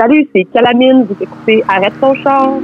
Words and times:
Salut, 0.00 0.26
c'est 0.34 0.46
Calamine, 0.46 1.04
vous 1.04 1.16
écoutez 1.20 1.62
Arrête 1.68 1.92
ton 2.00 2.14
char. 2.14 2.60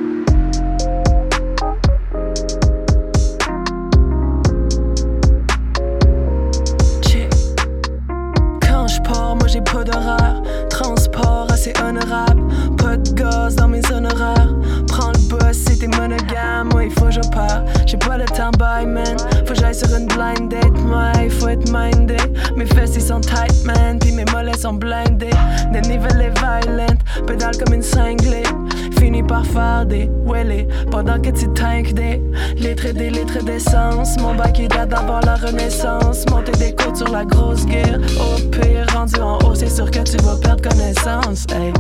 Que 31.32 31.40
tu 31.40 31.93
des 31.93 32.23
litres 32.57 32.87
et 32.87 32.93
des 32.93 33.11
litres 33.11 33.43
d'essence. 33.43 34.16
Mon 34.21 34.35
bac 34.35 34.59
il 34.59 34.69
date 34.69 34.91
d'avant 34.91 35.21
la 35.25 35.35
renaissance. 35.35 36.25
Monter 36.30 36.52
des 36.52 36.75
côtes 36.75 36.97
sur 36.97 37.09
la 37.09 37.25
grosse 37.25 37.66
guerre. 37.66 37.99
Au 38.21 38.41
pire, 38.51 38.87
rendu 38.95 39.21
en 39.21 39.39
haut, 39.39 39.55
c'est 39.55 39.69
sûr 39.69 39.91
que 39.91 40.01
tu 40.01 40.16
vas 40.19 40.37
perdre 40.37 40.69
connaissance. 40.69 41.47
Hey, 41.52 41.73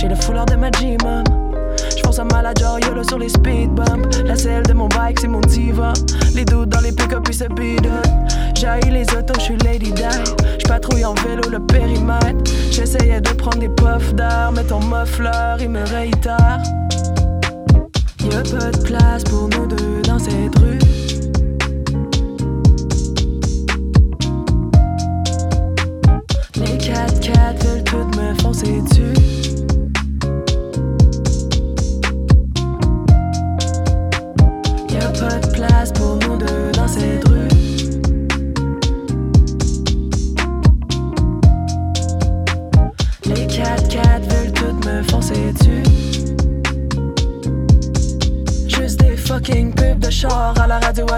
j'ai 0.00 0.06
le 0.08 0.14
foulard 0.14 0.46
de 0.46 0.54
ma 0.54 0.70
G-Mom. 0.70 1.24
J'pense 1.96 2.20
à 2.20 2.24
Malajar, 2.24 2.78
YOLO 2.80 3.02
sur 3.02 3.18
les 3.18 3.30
speed 3.30 3.70
bumps. 3.70 4.22
La 4.24 4.36
selle 4.36 4.62
de 4.62 4.72
mon 4.72 4.86
bike, 4.86 5.18
c'est 5.20 5.28
mon 5.28 5.40
diva. 5.40 5.92
Les 6.34 6.44
doutes 6.44 6.68
dans 6.68 6.80
les 6.80 6.92
pick-up, 6.92 7.24
puis 7.24 7.34
se 7.34 7.44
up. 7.44 7.52
J'haïs 8.54 8.90
les 8.90 9.06
autos, 9.16 9.34
j'suis 9.40 9.56
Lady 9.64 9.92
Di. 9.92 10.04
J'patrouille 10.58 11.04
en 11.04 11.14
vélo 11.14 11.42
le 11.50 11.58
périmètre. 11.58 12.52
J'essayais 12.70 13.20
de 13.20 13.30
prendre 13.30 13.58
des 13.58 13.68
puffs 13.68 14.14
d'air, 14.14 14.52
mais 14.54 14.62
ton 14.62 14.80
muffler, 14.80 15.56
il 15.60 15.70
me 15.70 15.84
réitère. 15.84 16.62
Pas 18.34 18.42
de 18.42 18.82
place 18.82 19.22
pour 19.22 19.48
nous 19.48 19.66
deux 19.68 20.02
dans 20.02 20.18
cette 20.18 20.58
rue. 20.58 20.83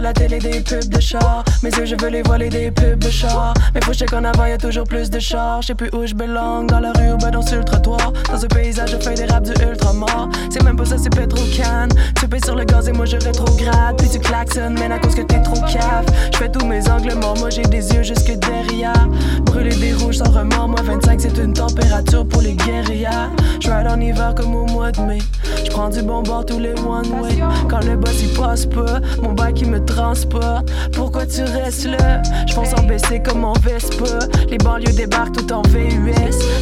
La 0.06 0.12
télé, 0.12 0.38
des 0.38 0.60
pubs 0.60 0.88
de 0.88 1.00
char 1.00 1.44
Mes 1.62 1.70
yeux, 1.70 1.86
je 1.86 1.96
veux 2.00 2.10
les 2.10 2.22
voiler 2.22 2.48
des 2.48 2.70
pubs 2.70 2.98
de 2.98 3.10
char 3.10 3.54
Mais 3.74 3.80
faut 3.82 3.92
qu'en 4.06 4.24
avant, 4.24 4.44
y'a 4.44 4.58
toujours 4.58 4.84
plus 4.84 5.10
de 5.10 5.18
char 5.18 5.62
Je 5.62 5.68
sais 5.68 5.74
plus 5.74 5.90
où 5.92 6.06
je 6.06 6.14
dans 6.14 6.80
la 6.80 6.92
rue 6.92 7.12
ou 7.12 7.16
ben 7.16 7.30
dans 7.30 7.42
sur 7.42 7.58
le 7.58 7.64
trottoir. 7.64 8.12
Dans 8.30 8.38
ce 8.38 8.46
paysage, 8.46 8.90
je 8.90 8.96
fais 8.96 9.14
des 9.14 9.24
raps 9.26 9.50
du 9.50 9.64
ultra 9.64 9.92
mort. 9.92 10.28
C'est 10.50 10.62
même 10.62 10.76
pas 10.76 10.84
ça, 10.84 10.96
c'est 10.98 11.10
Petrocan 11.10 11.88
Tu 12.16 12.28
payes 12.28 12.44
sur 12.44 12.56
le 12.56 12.64
gaz 12.64 12.88
et 12.88 12.92
moi 12.92 13.06
je 13.06 13.16
rétrograde. 13.16 13.96
Puis 13.98 14.08
tu 14.10 14.18
klaxonnes, 14.18 14.76
mais 14.78 14.92
à 14.92 14.98
cause 14.98 15.14
que 15.14 15.22
t'es 15.22 15.40
trop 15.42 15.60
cave. 15.62 16.06
Je 16.32 16.38
fais 16.38 16.50
tous 16.50 16.66
mes 16.66 16.88
angles 16.90 17.14
morts, 17.14 17.36
moi 17.38 17.50
j'ai 17.50 17.62
des 17.62 17.92
yeux 17.92 18.02
jusque 18.02 18.32
derrière. 18.32 19.08
Brûler 19.44 19.74
des 19.76 19.94
rouges 19.94 20.18
sans 20.18 20.30
remords, 20.30 20.68
moi 20.68 20.80
25 20.82 21.20
c'est 21.20 21.38
une 21.38 21.54
température 21.54 22.26
pour 22.26 22.42
les 22.42 22.54
guérillas. 22.54 23.30
Je 23.60 23.70
ride 23.70 23.86
en 23.86 24.00
hiver 24.00 24.34
comme 24.34 24.54
au 24.54 24.66
mois 24.66 24.92
de 24.92 25.00
mai. 25.00 25.18
Je 25.64 25.70
prends 25.70 25.88
du 25.88 26.02
bon 26.02 26.22
bord 26.22 26.44
tous 26.44 26.58
les 26.58 26.72
one 26.72 27.10
way 27.22 27.38
Quand 27.68 27.84
le 27.84 27.96
boss 27.96 28.22
il 28.22 28.28
passe 28.38 28.66
pas, 28.66 29.00
mon 29.22 29.32
bac 29.32 29.60
il 29.60 29.70
me 29.70 29.84
transporte. 29.84 30.70
Pourquoi 30.92 31.26
tu 31.26 31.42
restes 31.46 31.86
là. 31.86 32.22
Je 32.46 32.54
pense 32.54 32.72
en 32.78 32.84
baisser 32.84 33.20
comme 33.20 33.44
en 33.44 33.54
Vespa. 33.54 34.26
Les 34.48 34.58
banlieues 34.58 34.92
débarquent 34.92 35.34
tout 35.34 35.52
en 35.52 35.62
VUS 35.62 36.12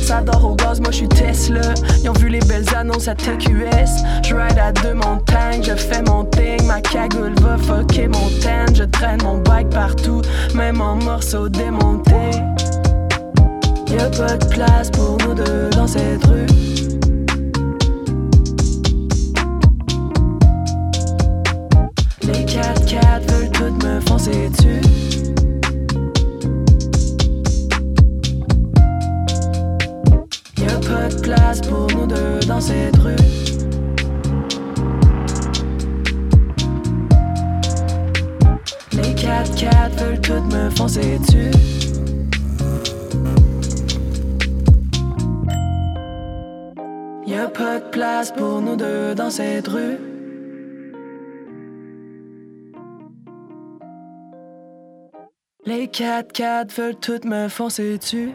Ça 0.02 0.20
dort 0.20 0.44
au 0.44 0.54
gaz, 0.54 0.80
moi 0.80 0.90
je 0.90 0.96
suis 0.96 1.08
Tesla. 1.08 1.74
Ils 2.02 2.10
ont 2.10 2.14
vu 2.14 2.28
les 2.28 2.40
belles 2.40 2.74
annonces 2.76 3.08
à 3.08 3.14
TQS 3.14 4.02
Je 4.24 4.34
ride 4.34 4.58
à 4.58 4.72
deux 4.72 4.94
montagnes, 4.94 5.62
je 5.62 5.74
fais 5.74 6.02
mon 6.02 6.24
thing. 6.24 6.66
Ma 6.66 6.80
cagoule 6.80 7.34
va 7.40 7.56
fucker 7.58 8.08
mon 8.08 8.28
Je 8.74 8.84
traîne 8.84 9.22
mon 9.22 9.38
bike 9.38 9.70
partout, 9.70 10.22
même 10.54 10.80
en 10.80 10.96
morceaux 10.96 11.48
démontés. 11.48 12.12
Y'a 13.90 14.10
pas 14.10 14.36
de 14.36 14.46
place 14.46 14.90
pour 14.90 15.18
nous 15.18 15.34
deux 15.34 15.70
dans 15.70 15.86
cette 15.86 16.24
rue. 16.26 16.46
Les 22.22 22.44
4x4 22.44 23.20
veulent 23.28 23.43
toutes 23.54 23.84
me 23.84 24.00
foncer 24.00 24.50
dessus. 24.50 24.80
Y'a 30.58 30.78
pas 30.88 31.08
de 31.08 31.20
place 31.20 31.60
pour 31.60 31.86
nous 31.94 32.06
deux 32.06 32.40
dans 32.46 32.60
cette 32.60 32.96
rue. 32.96 33.16
Les 38.92 39.14
4x4 39.14 39.90
veulent 39.98 40.20
toutes 40.20 40.52
me 40.52 40.70
foncer 40.70 41.18
dessus. 41.18 41.50
Y'a 47.26 47.48
pas 47.48 47.78
de 47.78 47.90
place 47.90 48.32
pour 48.32 48.60
nous 48.60 48.76
deux 48.76 49.14
dans 49.14 49.30
cette 49.30 49.68
rue. 49.68 50.13
Les 55.76 55.88
4x4 55.88 56.72
veulent 56.76 56.94
toutes 56.94 57.24
me 57.24 57.48
foncer 57.48 57.98
dessus. 57.98 58.30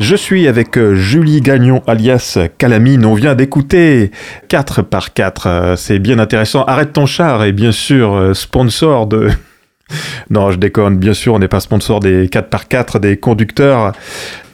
Je 0.00 0.16
suis 0.16 0.48
avec 0.48 0.76
euh, 0.76 0.96
Julie 0.96 1.40
Gagnon 1.40 1.84
alias 1.86 2.36
Calamine. 2.58 3.06
On 3.06 3.14
vient 3.14 3.36
d'écouter 3.36 4.10
4 4.48 4.82
par 4.82 5.12
4. 5.12 5.46
Euh, 5.46 5.76
C'est 5.76 6.00
bien 6.00 6.18
intéressant. 6.18 6.64
Arrête 6.64 6.94
ton 6.94 7.06
char 7.06 7.44
est 7.44 7.52
bien 7.52 7.70
sûr 7.70 8.12
euh, 8.12 8.34
sponsor 8.34 9.06
de. 9.06 9.28
non, 10.30 10.50
je 10.50 10.56
déconne. 10.56 10.96
Bien 10.96 11.14
sûr, 11.14 11.34
on 11.34 11.38
n'est 11.38 11.46
pas 11.46 11.60
sponsor 11.60 12.00
des 12.00 12.28
4 12.28 12.50
par 12.50 12.66
4 12.66 12.98
des 12.98 13.16
conducteurs. 13.16 13.92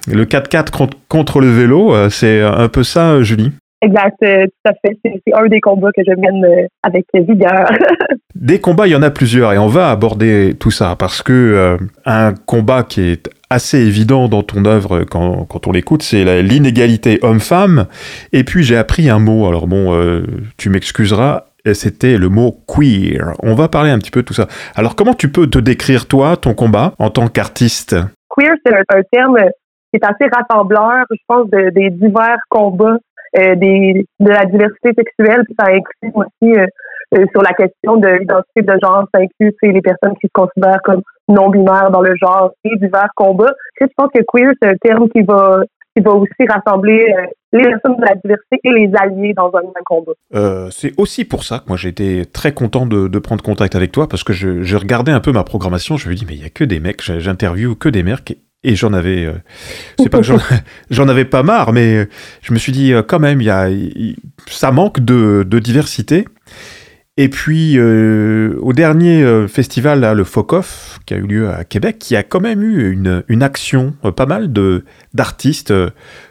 Le 0.09 0.27
4x4 0.27 0.91
contre, 1.09 1.41
le 1.41 1.51
vélo, 1.51 2.11
c'est 2.11 2.43
un 2.43 2.69
peu 2.69 2.83
ça, 2.83 3.23
Julie? 3.23 3.53
Exact, 3.83 4.17
euh, 4.23 4.47
tout 4.47 4.71
à 4.71 4.73
fait. 4.75 4.97
C'est 5.05 5.35
un 5.35 5.47
des 5.49 5.61
combats 5.61 5.91
que 5.97 6.03
je 6.07 6.13
mène 6.19 6.45
euh, 6.45 6.67
avec 6.85 7.05
vigueur. 7.15 7.69
Des 8.35 8.61
combats, 8.61 8.87
il 8.87 8.91
y 8.93 8.97
en 8.97 9.03
a 9.03 9.11
plusieurs 9.11 9.53
et 9.53 9.59
on 9.59 9.67
va 9.67 9.91
aborder 9.91 10.55
tout 10.59 10.71
ça 10.71 10.97
parce 10.99 11.23
que 11.23 11.33
euh, 11.33 11.77
un 12.07 12.33
combat 12.33 12.83
qui 12.83 13.01
est 13.03 13.29
assez 13.51 13.79
évident 13.79 14.29
dans 14.29 14.43
ton 14.43 14.65
œuvre 14.65 15.05
quand, 15.05 15.45
quand 15.45 15.67
on 15.67 15.73
l'écoute, 15.73 16.03
c'est 16.03 16.43
l'inégalité 16.43 17.19
homme-femme. 17.23 17.87
Et 18.33 18.43
puis 18.45 18.63
j'ai 18.65 18.77
appris 18.77 19.11
un 19.11 19.19
mot, 19.19 19.47
alors 19.47 19.67
bon, 19.69 19.95
euh, 19.95 20.23
tu 20.57 20.71
m'excuseras, 20.71 21.45
c'était 21.75 22.17
le 22.17 22.29
mot 22.31 22.57
queer. 22.67 23.35
On 23.43 23.55
va 23.55 23.69
parler 23.69 23.91
un 23.91 23.99
petit 23.99 24.11
peu 24.11 24.23
de 24.23 24.27
tout 24.27 24.35
ça. 24.35 24.49
Alors 24.75 24.97
comment 24.97 25.15
tu 25.15 25.31
peux 25.31 25.47
te 25.49 25.59
décrire 25.59 26.07
toi, 26.09 26.37
ton 26.37 26.55
combat, 26.55 26.95
en 26.99 27.11
tant 27.11 27.29
qu'artiste? 27.29 27.95
Queer, 28.37 28.53
c'est 28.65 28.75
un, 28.75 28.99
un 28.99 29.03
terme 29.13 29.37
qui 29.93 30.01
est 30.01 30.05
assez 30.05 30.25
rassembleur, 30.35 31.05
je 31.11 31.17
pense, 31.29 31.49
de- 31.51 31.71
des 31.71 31.91
divers 31.91 32.39
combats 32.49 32.97
des, 33.35 34.07
de 34.21 34.29
la 34.29 34.45
diversité 34.45 34.91
sexuelle, 34.97 35.43
puis 35.45 35.55
ça 35.59 35.67
inclut 35.67 36.13
aussi 36.15 36.59
euh, 36.59 36.67
euh, 37.15 37.27
sur 37.33 37.43
la 37.43 37.53
question 37.53 37.97
de 37.97 38.09
l'identité 38.09 38.63
de 38.63 38.79
genre, 38.83 39.07
ça 39.15 39.21
inclut 39.21 39.55
les 39.63 39.81
personnes 39.81 40.15
qui 40.21 40.29
se 40.29 40.33
considèrent 40.33 40.81
comme 40.83 41.03
non-binaires 41.29 41.91
dans 41.91 42.01
le 42.01 42.15
genre 42.17 42.53
et 42.65 42.77
divers 42.77 43.11
combats. 43.17 43.55
Je 43.81 43.87
pense 43.97 44.11
que 44.15 44.23
queer, 44.27 44.53
c'est 44.61 44.69
un 44.69 44.77
terme 44.77 45.09
qui 45.11 45.23
va 45.23 45.61
qui 45.95 46.03
va 46.03 46.13
aussi 46.13 46.47
rassembler 46.49 47.05
euh, 47.19 47.27
les 47.53 47.65
personnes 47.65 47.97
de 47.97 48.03
la 48.03 48.15
diversité 48.15 48.61
et 48.65 48.71
les 48.71 48.91
alliés 48.97 49.35
dans 49.35 49.51
un 49.55 49.61
même 49.61 49.73
combat. 49.85 50.13
Euh, 50.35 50.69
c'est 50.71 50.99
aussi 50.99 51.27
pour 51.27 51.45
ça 51.45 51.59
que 51.59 51.65
moi 51.69 51.77
j'ai 51.77 51.91
été 51.91 52.25
très 52.25 52.53
content 52.53 52.87
de, 52.87 53.19
prendre 53.19 53.45
contact 53.45 53.75
avec 53.75 53.93
toi 53.93 54.09
parce 54.09 54.25
que 54.25 54.33
je, 54.33 54.63
je 54.63 54.77
regardais 54.77 55.13
un 55.13 55.21
peu 55.21 55.33
ma 55.33 55.45
programmation, 55.45 55.99
je 55.99 56.09
me 56.09 56.15
dis 56.15 56.25
mais 56.27 56.35
il 56.35 56.43
y 56.43 56.47
a 56.47 56.51
que 56.51 56.65
des 56.65 56.81
mecs, 56.81 57.03
j'interviewe 57.03 57.75
que 57.75 57.91
des 57.91 58.03
mecs 58.03 58.39
et 58.65 58.77
j'en 58.77 58.93
avais, 58.93 59.27
euh, 59.27 59.33
c'est 59.99 60.09
pas 60.09 60.21
que 60.21 60.25
j'en, 60.91 61.09
avais 61.09 61.25
pas 61.25 61.43
marre, 61.43 61.73
mais 61.73 61.97
euh, 61.97 62.09
je 62.43 62.53
me 62.53 62.59
suis 62.59 62.73
dit 62.73 62.93
euh, 62.93 63.03
quand 63.03 63.19
même 63.19 63.41
il 63.41 63.45
y 63.45 63.51
a, 63.51 63.69
ça 64.49 64.71
manque 64.71 65.01
de, 65.01 65.45
de 65.47 65.59
diversité. 65.59 66.27
Et 67.19 67.29
puis 67.29 67.75
euh, 67.77 68.57
au 68.63 68.73
dernier 68.73 69.47
festival 69.47 70.01
là, 70.01 70.15
le 70.15 70.25
FOCOF 70.25 71.01
qui 71.05 71.13
a 71.13 71.19
eu 71.19 71.27
lieu 71.27 71.51
à 71.51 71.63
Québec, 71.65 72.11
il 72.11 72.15
y 72.15 72.17
a 72.17 72.23
quand 72.23 72.41
même 72.41 72.63
eu 72.63 72.91
une, 72.91 73.23
une 73.29 73.43
action, 73.43 73.93
pas 74.17 74.25
mal 74.25 74.51
de 74.53 74.85
d'artistes 75.13 75.75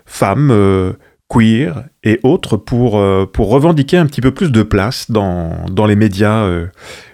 femmes. 0.06 0.50
euh, 0.52 0.94
queer 1.30 1.86
et 2.04 2.20
autres 2.24 2.58
pour, 2.58 3.02
pour 3.32 3.50
revendiquer 3.52 3.96
un 3.96 4.06
petit 4.06 4.20
peu 4.20 4.32
plus 4.32 4.52
de 4.52 4.64
place 4.64 5.10
dans, 5.10 5.66
dans 5.72 5.86
les 5.86 5.96
médias 5.96 6.46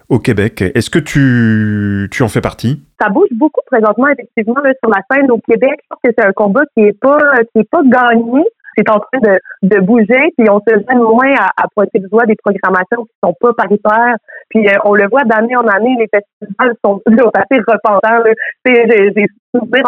au 0.10 0.20
Québec. 0.20 0.62
Est-ce 0.62 0.90
que 0.90 1.00
tu, 1.00 2.08
tu 2.12 2.24
en 2.24 2.28
fais 2.28 2.42
partie? 2.42 2.82
Ça 3.00 3.10
bouge 3.10 3.30
beaucoup 3.32 3.62
présentement, 3.66 4.08
effectivement, 4.08 4.62
sur 4.82 4.90
la 4.90 5.02
scène 5.12 5.30
au 5.32 5.40
Québec. 5.40 5.74
Je 5.84 5.88
pense 5.90 6.00
que 6.04 6.12
c'est 6.18 6.26
un 6.26 6.34
combat 6.34 6.64
qui 6.76 6.84
est 6.84 7.00
pas, 7.00 7.18
qui 7.54 7.60
est 7.60 7.70
pas 7.70 7.82
gagné. 7.84 8.44
C'est 8.78 8.90
en 8.92 9.00
train 9.00 9.20
de, 9.24 9.40
de 9.64 9.80
bouger, 9.80 10.32
puis 10.38 10.48
on 10.52 10.60
se 10.60 10.72
gêne 10.72 11.00
moins 11.00 11.34
à, 11.40 11.50
à 11.58 11.68
pointer 11.74 11.98
du 11.98 12.08
doigt 12.10 12.28
des 12.28 12.36
programmations 12.36 13.06
qui 13.06 13.14
sont 13.24 13.34
pas 13.40 13.52
paritaires. 13.54 14.18
Puis 14.50 14.68
euh, 14.68 14.74
on 14.86 14.94
le 14.94 15.08
voit 15.10 15.24
d'année 15.24 15.56
en 15.56 15.66
année, 15.68 15.96
les 15.98 16.08
festivals 16.08 16.76
sont, 16.86 17.02
assez 17.34 17.60
repentants. 17.68 18.24
J'ai 18.64 19.26
souvenir 19.56 19.84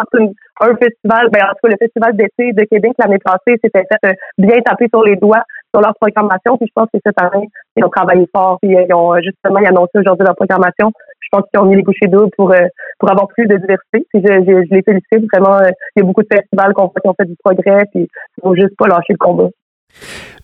un 0.60 0.76
festival, 0.76 1.28
ben, 1.30 1.42
en 1.44 1.52
tout 1.54 1.60
cas 1.62 1.68
le 1.68 1.76
festival 1.78 2.16
d'été 2.16 2.52
de 2.52 2.64
Québec 2.64 2.92
l'année 2.98 3.18
passée, 3.24 3.58
s'était 3.62 3.86
fait 3.88 4.08
euh, 4.08 4.12
bien 4.38 4.60
taper 4.62 4.88
sur 4.88 5.04
les 5.04 5.16
doigts 5.16 5.44
sur 5.72 5.80
leur 5.80 5.94
programmation. 6.00 6.56
Puis 6.56 6.66
je 6.68 6.72
pense 6.74 6.88
que 6.92 6.98
cette 7.04 7.20
année, 7.20 7.48
ils 7.76 7.84
ont 7.84 7.88
travaillé 7.88 8.26
fort. 8.34 8.58
Puis 8.60 8.76
euh, 8.76 8.84
ils 8.88 8.94
ont 8.94 9.14
justement 9.16 9.60
ils 9.60 9.66
annoncé 9.66 9.98
aujourd'hui 9.98 10.26
leur 10.26 10.36
programmation 10.36 10.92
je 11.30 11.38
pense 11.38 11.48
qu'ils 11.50 11.60
ont 11.60 11.66
mis 11.66 11.76
les 11.76 11.82
bouchées 11.82 12.08
d'eau 12.08 12.28
pour, 12.36 12.52
euh, 12.52 12.66
pour 12.98 13.10
avoir 13.10 13.28
plus 13.28 13.46
de 13.46 13.56
diversité. 13.56 14.06
Puis 14.12 14.22
je, 14.22 14.32
je, 14.46 14.66
je 14.68 14.74
les 14.74 14.82
félicite 14.82 15.30
vraiment. 15.32 15.58
Euh, 15.58 15.70
il 15.96 16.00
y 16.00 16.02
a 16.02 16.04
beaucoup 16.04 16.22
de 16.22 16.28
festivals 16.32 16.74
qui 16.74 16.80
ont, 16.82 17.14
fait 17.16 17.26
du 17.26 17.36
progrès, 17.42 17.84
puis 17.92 18.02
il 18.02 18.40
faut 18.42 18.54
juste 18.54 18.76
pas 18.76 18.88
lâcher 18.88 19.12
le 19.12 19.18
combat. 19.18 19.48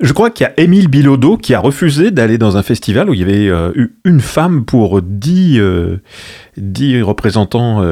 Je 0.01 0.13
crois 0.13 0.31
qu'il 0.31 0.47
y 0.47 0.51
a 0.51 0.53
Émile 0.61 0.89
Bilodeau 0.89 1.37
qui 1.37 1.55
a 1.55 1.61
refusé 1.61 2.11
d'aller 2.11 2.37
dans 2.37 2.57
un 2.57 2.63
festival 2.63 3.09
où 3.09 3.15
il 3.15 3.21
y 3.21 3.23
avait 3.23 3.49
euh, 3.49 3.73
eu 3.77 3.97
une 4.05 4.21
femme 4.21 4.65
pour 4.65 5.01
dix, 5.03 5.61
dix 6.57 7.03
représentants 7.03 7.83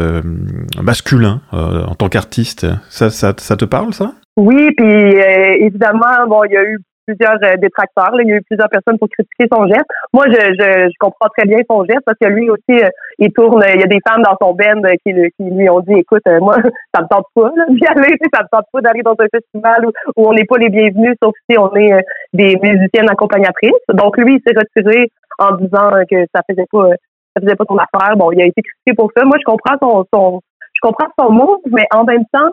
masculins 0.83 1.41
en 1.53 1.95
tant 1.95 2.09
qu'artiste. 2.09 2.67
Ça, 2.91 3.11
ça, 3.11 3.33
ça 3.37 3.57
te 3.57 3.65
parle, 3.65 3.95
ça? 3.95 4.13
Oui, 4.37 4.73
puis 4.77 5.17
évidemment, 5.61 6.27
bon, 6.29 6.43
il 6.45 6.53
y 6.53 6.57
a 6.57 6.65
eu 6.65 6.79
plusieurs 7.07 7.39
euh, 7.43 7.57
détracteurs. 7.57 8.15
Il 8.21 8.29
y 8.29 8.33
a 8.33 8.37
eu 8.37 8.43
plusieurs 8.43 8.69
personnes 8.69 8.99
pour 8.99 9.09
critiquer 9.09 9.47
son 9.53 9.67
geste. 9.67 9.87
Moi, 10.13 10.25
je, 10.29 10.41
je, 10.59 10.89
je 10.89 10.99
comprends 10.99 11.29
très 11.37 11.47
bien 11.47 11.59
son 11.69 11.85
geste 11.85 12.03
parce 12.05 12.19
que 12.21 12.29
lui 12.29 12.51
aussi, 12.51 12.83
euh, 12.83 12.89
il 13.19 13.33
tourne. 13.33 13.63
Il 13.75 13.81
y 13.81 13.85
a 13.85 13.87
des 13.87 14.01
femmes 14.07 14.23
dans 14.23 14.37
son 14.41 14.55
band 14.55 14.83
qui, 15.05 15.13
qui 15.13 15.51
lui 15.51 15.69
ont 15.69 15.81
dit, 15.81 15.95
écoute, 15.95 16.23
euh, 16.29 16.41
moi, 16.41 16.57
ça 16.95 17.03
me 17.03 17.09
tente 17.09 17.27
pas 17.35 17.51
d'y 17.69 17.87
aller. 17.87 18.17
Ça 18.35 18.43
me 18.43 18.49
tente 18.51 18.67
pas 18.73 18.81
d'aller 18.81 19.03
dans 19.03 19.15
un 19.19 19.29
festival 19.31 19.87
où, 19.87 19.91
où 20.17 20.29
on 20.29 20.33
n'est 20.33 20.45
pas 20.45 20.59
les 20.59 20.69
bienvenus, 20.69 21.15
sauf 21.23 21.35
si 21.49 21.57
on 21.59 21.75
est 21.77 21.93
des 22.33 22.57
musiciennes 22.61 23.09
accompagnatrices. 23.09 23.73
Donc 23.93 24.17
lui, 24.19 24.35
il 24.35 24.41
s'est 24.45 24.59
retiré 24.59 25.11
en 25.39 25.57
disant 25.57 25.91
que 26.11 26.17
ça 26.35 26.43
faisait 26.49 26.67
pas 26.71 26.89
ça 27.37 27.43
faisait 27.43 27.57
pas 27.57 27.65
son 27.69 27.77
affaire. 27.77 28.17
Bon, 28.17 28.31
il 28.33 28.41
a 28.41 28.47
été 28.47 28.63
critiqué 28.63 28.95
pour 28.97 29.11
ça. 29.17 29.25
Moi, 29.25 29.37
je 29.39 29.45
comprends 29.45 29.77
son, 29.81 30.05
son 30.13 30.41
je 30.75 30.81
comprends 30.81 31.09
son 31.19 31.33
mot, 31.33 31.63
mais 31.71 31.87
en 31.93 32.05
même 32.05 32.25
temps, 32.33 32.51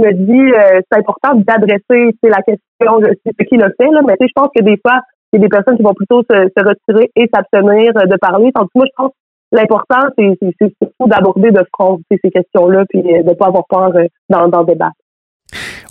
me 0.00 0.12
dis, 0.12 0.52
euh, 0.52 0.80
c'est 0.90 0.98
important 0.98 1.34
d'adresser 1.34 2.16
la 2.22 2.42
question, 2.42 3.00
c'est 3.24 3.32
ce 3.38 3.44
qu'il 3.46 3.62
a 3.62 3.70
fait, 3.70 3.90
là, 3.90 4.00
mais 4.06 4.14
je 4.20 4.32
pense 4.34 4.48
que 4.54 4.62
des 4.62 4.78
fois, 4.84 5.00
il 5.32 5.40
y 5.40 5.42
a 5.42 5.46
des 5.46 5.48
personnes 5.48 5.76
qui 5.76 5.82
vont 5.82 5.94
plutôt 5.94 6.22
se, 6.22 6.36
retirer 6.36 7.10
et 7.16 7.28
s'abstenir 7.32 7.92
de 7.94 8.16
parler. 8.16 8.50
Tandis 8.54 8.70
moi, 8.74 8.86
je 8.86 8.92
pense 8.96 9.10
que 9.10 9.56
l'important, 9.56 10.08
c'est 10.18 10.36
surtout 10.58 11.06
d'aborder 11.06 11.50
de 11.50 11.62
front 11.74 12.00
ces 12.10 12.30
questions-là, 12.30 12.84
puis 12.88 13.00
euh, 13.00 13.22
de 13.22 13.28
ne 13.28 13.34
pas 13.34 13.46
avoir 13.46 13.64
peur 13.68 13.92
euh, 13.94 14.06
dans, 14.28 14.48
dans 14.48 14.60
le 14.60 14.66
débat. 14.66 14.90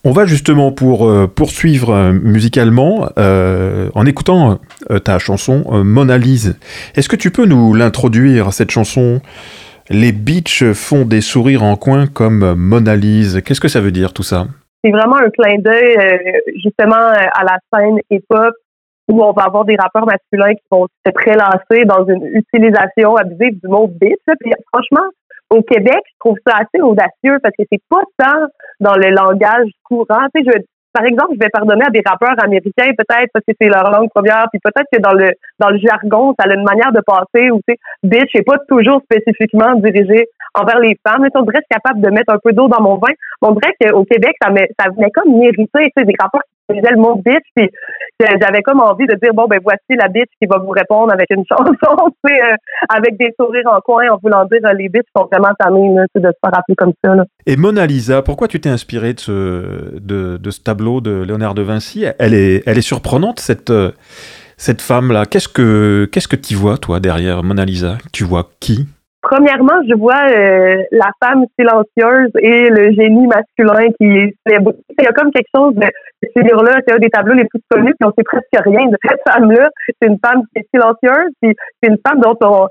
On 0.05 0.11
va 0.11 0.25
justement 0.25 0.71
pour 0.71 1.11
poursuivre 1.35 2.13
musicalement 2.13 3.09
en 3.17 4.05
écoutant 4.05 4.57
ta 5.03 5.19
chanson 5.19 5.65
Mona 5.83 6.17
Lise. 6.17 6.57
Est-ce 6.95 7.09
que 7.09 7.17
tu 7.17 7.31
peux 7.31 7.45
nous 7.45 7.73
l'introduire 7.73 8.53
cette 8.53 8.71
chanson? 8.71 9.19
Les 9.89 10.11
beaches 10.11 10.71
font 10.73 11.05
des 11.05 11.21
sourires 11.21 11.63
en 11.63 11.75
coin 11.75 12.07
comme 12.07 12.55
Mona 12.55 12.95
Lisa. 12.95 13.41
Qu'est-ce 13.41 13.61
que 13.61 13.67
ça 13.67 13.81
veut 13.81 13.91
dire 13.91 14.13
tout 14.13 14.23
ça? 14.23 14.45
C'est 14.83 14.91
vraiment 14.91 15.17
un 15.17 15.29
clin 15.29 15.57
d'œil 15.59 15.97
euh, 15.97 16.17
justement 16.63 16.95
euh, 16.95 17.27
à 17.33 17.43
la 17.43 17.57
scène 17.73 17.97
hip-hop 18.09 18.53
où 19.09 19.23
on 19.23 19.33
va 19.33 19.43
avoir 19.43 19.65
des 19.65 19.75
rappeurs 19.75 20.05
masculins 20.05 20.53
qui 20.53 20.63
vont 20.71 20.87
se 21.05 21.11
prélancer 21.11 21.83
dans 21.85 22.05
une 22.07 22.25
utilisation 22.27 23.15
abusive 23.17 23.59
du 23.59 23.67
mot 23.67 23.87
bitch. 23.87 24.19
Puis 24.39 24.53
franchement, 24.71 25.09
au 25.49 25.63
Québec, 25.63 25.99
je 26.05 26.19
trouve 26.19 26.37
ça 26.45 26.57
assez 26.57 26.81
audacieux 26.81 27.39
parce 27.41 27.55
que 27.57 27.63
c'est 27.71 27.81
pas 27.89 28.03
tant 28.17 28.47
dans 28.79 28.95
le 28.95 29.09
langage 29.09 29.67
courant. 29.83 30.27
Tu 30.33 30.43
sais, 30.43 30.51
je, 30.53 30.59
par 30.93 31.05
exemple, 31.05 31.33
je 31.33 31.39
vais 31.39 31.49
pardonner 31.49 31.85
à 31.85 31.89
des 31.89 32.01
rappeurs 32.05 32.35
américains 32.43 32.91
peut-être 32.97 33.29
parce 33.33 33.45
que 33.45 33.53
c'est 33.59 33.67
leur 33.67 33.89
langue 33.91 34.09
première, 34.09 34.47
puis 34.51 34.59
peut-être 34.63 34.87
que 34.91 34.99
dans 34.99 35.13
le 35.13 35.31
dans 35.59 35.69
le 35.69 35.77
jargon, 35.77 36.33
ça 36.39 36.49
a 36.49 36.53
une 36.53 36.63
manière 36.63 36.91
de 36.91 37.01
passer 37.01 37.51
où 37.51 37.61
tu 37.67 37.73
sais, 37.73 37.79
bitch 38.03 38.33
n'est 38.35 38.43
pas 38.43 38.57
toujours 38.67 39.01
spécifiquement 39.03 39.75
dirigé 39.75 40.27
envers 40.55 40.79
les 40.79 40.97
femmes. 41.07 41.25
Ils 41.25 41.37
sont 41.37 41.45
presque 41.45 41.67
capables 41.69 42.01
de 42.01 42.09
mettre 42.09 42.33
un 42.33 42.39
peu 42.43 42.53
d'eau 42.53 42.67
dans 42.67 42.81
mon 42.81 42.95
vin? 42.95 43.13
On 43.41 43.51
dirait 43.51 43.75
qu'au 43.81 44.03
Québec, 44.05 44.35
ça, 44.41 44.49
met, 44.49 44.69
ça 44.79 44.89
venait 44.89 45.11
comme 45.11 45.37
m'irriter, 45.37 45.67
tu 45.73 45.91
sais, 45.97 46.05
des 46.05 46.15
rappeurs 46.19 46.41
qui 46.41 46.58
disaient 46.73 46.91
le 46.91 47.01
mot 47.01 47.15
bitch, 47.15 47.43
puis 47.55 47.69
j'avais 48.19 48.61
comme 48.61 48.81
envie 48.81 49.05
de 49.07 49.15
dire 49.15 49.33
bon 49.33 49.47
ben 49.47 49.59
voici 49.63 49.97
la 49.97 50.07
bitch 50.07 50.29
qui 50.41 50.47
va 50.47 50.57
vous 50.57 50.71
répondre 50.71 51.11
avec 51.11 51.27
une 51.29 51.43
chanson, 51.49 52.11
euh, 52.27 52.55
avec 52.89 53.17
des 53.17 53.33
sourires 53.39 53.67
en 53.67 53.79
coin 53.81 54.09
en 54.09 54.17
voulant 54.21 54.45
dire 54.45 54.59
euh, 54.65 54.73
les 54.73 54.89
bitches 54.89 55.09
sont 55.15 55.27
vraiment 55.31 55.53
là, 55.59 56.05
de 56.15 56.21
se 56.21 56.21
faire 56.21 56.53
rappeler 56.53 56.75
comme 56.75 56.93
ça. 57.03 57.13
Et 57.45 57.55
Mona 57.55 57.85
Lisa, 57.85 58.21
pourquoi 58.21 58.47
tu 58.47 58.59
t'es 58.59 58.69
inspiré 58.69 59.13
de 59.13 59.19
ce 59.19 59.99
de, 59.99 60.37
de 60.37 60.51
ce 60.51 60.61
tableau 60.61 61.01
de 61.01 61.23
Léonard 61.23 61.55
de 61.55 61.61
Vinci? 61.61 62.05
Elle 62.19 62.33
est 62.33 62.63
elle 62.65 62.77
est 62.77 62.81
surprenante 62.81 63.39
cette 63.39 63.69
euh, 63.69 63.91
cette 64.57 64.81
femme-là, 64.81 65.25
qu'est-ce 65.25 65.47
que 65.47 66.09
qu'est-ce 66.11 66.27
que 66.27 66.35
tu 66.35 66.55
vois 66.55 66.77
toi 66.77 66.99
derrière 66.99 67.43
Mona 67.43 67.63
Lisa? 67.63 67.97
Tu 68.11 68.25
vois 68.25 68.49
qui? 68.59 68.87
Premièrement, 69.21 69.81
je 69.87 69.95
vois 69.95 70.29
euh, 70.29 70.81
la 70.91 71.11
femme 71.21 71.45
silencieuse 71.59 72.31
et 72.39 72.69
le 72.69 72.93
génie 72.93 73.27
masculin 73.27 73.91
qui 73.99 74.05
est 74.05 74.35
Il 74.45 75.03
y 75.03 75.07
a 75.07 75.11
comme 75.11 75.31
quelque 75.31 75.49
chose 75.53 75.75
de 75.75 75.87
ces 76.35 76.41
là 76.41 76.79
c'est 76.87 76.93
un 76.93 76.99
des 76.99 77.09
tableaux 77.09 77.33
les 77.33 77.45
plus 77.45 77.61
connus, 77.69 77.93
puis 77.99 78.09
on 78.09 78.13
sait 78.17 78.23
presque 78.23 78.65
rien 78.65 78.87
de 78.87 78.97
cette 79.03 79.19
femme-là. 79.27 79.69
C'est 79.87 80.07
une 80.07 80.19
femme 80.25 80.43
qui 80.53 80.61
est 80.61 80.67
silencieuse, 80.73 81.31
puis 81.41 81.53
c'est 81.81 81.89
une 81.89 81.97
femme 82.05 82.21
dont 82.21 82.37
on 82.41 82.67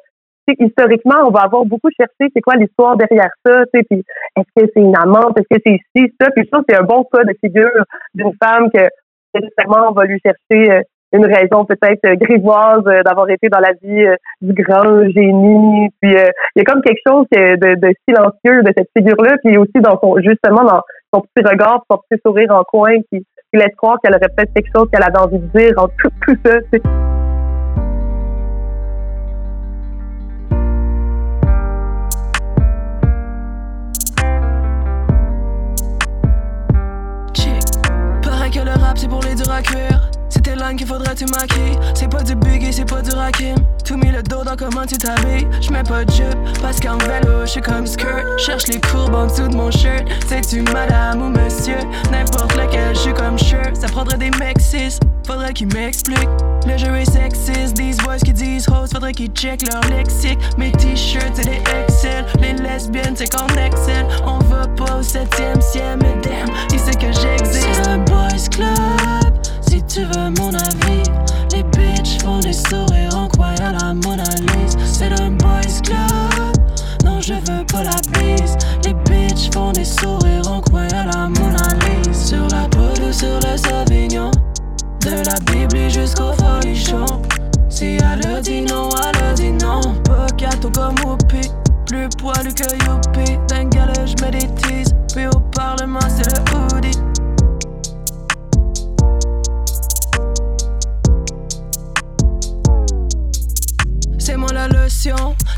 historiquement, 0.59 1.27
on 1.27 1.31
va 1.31 1.41
avoir 1.41 1.65
beaucoup 1.65 1.91
cherché 1.95 2.31
c'est 2.35 2.41
quoi 2.41 2.55
l'histoire 2.55 2.97
derrière 2.97 3.31
ça, 3.45 3.65
tu 3.73 3.81
sais, 3.81 3.87
puis 3.91 4.05
est-ce 4.37 4.63
que 4.65 4.71
c'est 4.75 4.81
une 4.81 4.97
amante, 4.97 5.39
est-ce 5.39 5.57
que 5.57 5.63
c'est 5.65 5.75
ici, 5.75 6.13
ça, 6.21 6.31
puis 6.31 6.49
ça, 6.53 6.61
c'est 6.69 6.77
un 6.77 6.85
bon 6.85 7.05
cas 7.13 7.25
de 7.25 7.35
figure 7.45 7.85
d'une 8.15 8.33
femme 8.43 8.71
que 8.73 8.89
nécessairement 9.35 9.91
on 9.91 9.93
va 9.93 10.05
lui 10.05 10.19
chercher 10.25 10.73
euh, 10.73 10.81
une 11.13 11.25
raison 11.25 11.65
peut-être 11.65 12.05
euh, 12.05 12.17
grivoise 12.17 12.83
euh, 12.87 13.03
d'avoir 13.03 13.29
été 13.31 13.49
dans 13.49 13.61
la 13.61 13.73
vie 13.83 14.07
euh, 14.07 14.17
du 14.43 14.53
grand 14.53 15.09
génie. 15.11 15.89
Puis 16.01 16.13
il 16.13 16.59
y 16.59 16.61
a 16.61 16.65
comme 16.65 16.83
quelque 16.83 17.01
chose 17.07 17.27
de, 17.33 17.93
silencieux 18.09 18.63
de 18.63 18.73
cette 18.77 18.91
figure-là, 18.97 19.37
puis 19.45 19.57
aussi 19.57 19.81
dans 19.81 19.99
son 20.01 20.17
justement 20.19 20.65
dans 20.65 20.83
son 21.15 21.23
petit 21.23 21.47
regard, 21.47 21.83
son 21.91 21.99
petit 22.09 22.21
sourire 22.25 22.53
en 22.53 22.65
coin 22.65 22.93
qui, 23.11 23.25
laisse 23.55 23.75
croire 23.77 23.97
qu'elle 24.03 24.15
aurait 24.15 24.29
peut-être 24.29 24.53
quelque 24.53 24.71
chose 24.77 24.89
qu'elle 24.93 25.03
avait 25.03 25.19
envie 25.19 25.39
de 25.39 25.59
dire 25.59 25.73
en 25.79 25.89
tout, 25.89 26.11
tout 26.27 26.37
ça. 26.45 26.59
que 38.51 38.61
le 38.61 38.83
rap 38.83 38.97
c'est 38.97 39.09
pour 39.09 39.21
les 39.25 39.35
durs 39.35 39.53
à 39.53 39.61
cuire 39.61 39.98
c'est 40.29 40.43
tes 40.43 40.55
langues 40.55 40.77
qu'il 40.77 40.87
faudrait 40.87 41.15
tu 41.15 41.25
maquiller. 41.27 41.79
C'est 41.95 42.09
pas 42.09 42.23
du 42.23 42.35
buggy, 42.35 42.73
c'est 42.73 42.89
pas 42.89 43.03
du 43.03 43.11
rakim. 43.11 43.57
Tout 43.85 43.97
mis 43.97 44.11
le 44.11 44.23
dos 44.23 44.45
dans 44.45 44.57
comment 44.57 44.87
tu 44.87 44.97
t'habilles. 44.99 45.47
J'mets 45.61 45.83
pas 45.83 46.05
de 46.05 46.13
jupe 46.13 46.39
parce 46.61 46.81
qu'en 46.81 46.99
vélo, 46.99 47.47
j'suis 47.47 47.61
comme 47.61 47.87
skirt. 47.87 48.25
Cherche 48.39 48.67
les 48.69 48.81
courbes 48.81 49.15
en 49.15 49.27
dessous 49.27 49.49
de 49.49 49.57
mon 49.57 49.71
shirt. 49.71 50.05
C'est-tu 50.27 50.63
madame 50.63 51.23
ou 51.23 51.29
monsieur? 51.31 51.79
N'importe 52.11 52.55
lequel, 52.55 52.95
j'suis 52.95 53.15
comme 53.15 53.39
shirt. 53.39 53.77
Ça 53.77 53.87
prendrait 53.89 54.19
des 54.19 54.31
mecs 54.39 54.59
faudrait 55.27 55.53
qu'ils 55.53 55.73
m'expliquent. 55.75 56.29
Le 56.67 56.77
jeu 56.77 56.95
est 56.97 57.11
sexiste, 57.11 57.75
these 57.75 57.99
boys 57.99 58.19
qui 58.19 58.33
disent 58.33 58.67
host, 58.69 58.93
faudrait 58.93 59.13
qu'ils 59.13 59.31
check 59.33 59.63
leur 59.71 59.83
lexique. 59.91 60.39
Mes 60.57 60.73
t-shirts, 60.73 61.33
c'est 61.35 61.45
des 61.45 61.63
Excel. 61.83 62.25
Les 62.41 62.55
lesbiennes, 62.55 63.15
c'est 63.15 63.31
qu'on 63.31 63.47
excel. 63.55 64.07
On 64.27 64.39
va 64.45 64.67
pas 64.69 64.97
au 64.99 65.03
septième 65.03 65.61
ciel, 65.61 65.99
mais 66.01 66.15
damn, 66.23 66.49
il 66.73 66.79
sait 66.79 66.93
que 66.93 67.13
j'existe? 67.13 67.69
C'est 67.75 67.89
un 67.89 67.99
boys 67.99 68.49
club 68.51 69.28
tu 69.87 70.01
veux 70.01 70.31
mon 70.39 70.55
avis. 70.55 71.03
Les 71.53 71.63
bitches 71.63 72.23
font 72.23 72.41
des 72.41 72.53
sourires 72.53 73.15
en 73.17 73.29
croyant 73.29 73.73
la 73.81 73.95
Mona 73.95 74.25
Lisa. 74.25 74.79
C'est 74.85 75.21
un 75.21 75.31
boys 75.31 75.81
club, 75.83 76.57
non 77.05 77.21
je 77.21 77.35
veux 77.35 77.65
pas 77.67 77.85
la 77.85 77.97
bise. 78.13 78.57
Les 78.85 78.95
bitches 78.95 79.51
font 79.53 79.73
des 79.73 79.85
sourires 79.85 80.51
en 80.51 80.61
croyant 80.61 81.07
la 81.13 81.29
Mona 81.29 81.75
Lisa. 81.87 82.13
Sur 82.13 82.49
la 82.49 82.69
peau 82.69 82.95
sur 83.13 83.41
le 83.41 83.57
Sauvignon, 83.57 84.31
de 85.01 85.11
la 85.11 85.35
Bible 85.53 85.91
jusqu'au 85.91 86.33
folichon. 86.33 87.07
Si 87.69 87.97
elle 87.97 88.27
a 88.27 88.41
dit 88.41 88.63
non, 88.63 88.89
elle 88.91 89.25
a 89.25 89.33
dit 89.33 89.53
non. 89.53 89.81
Gâteau 90.37 90.71
comme 90.71 90.95
Whoopi, 91.05 91.51
plus 91.87 92.09
poilu 92.19 92.53
que 92.55 92.73
Youpi. 92.87 93.39
D'un 93.49 93.69
je 94.07 94.17
j'mets 94.17 94.31
des 94.31 94.47
puis 95.13 95.27
au 95.27 95.41
Parlement 95.51 96.01
c'est 96.09 96.29
le 96.29 96.77
hoodie. 96.77 97.08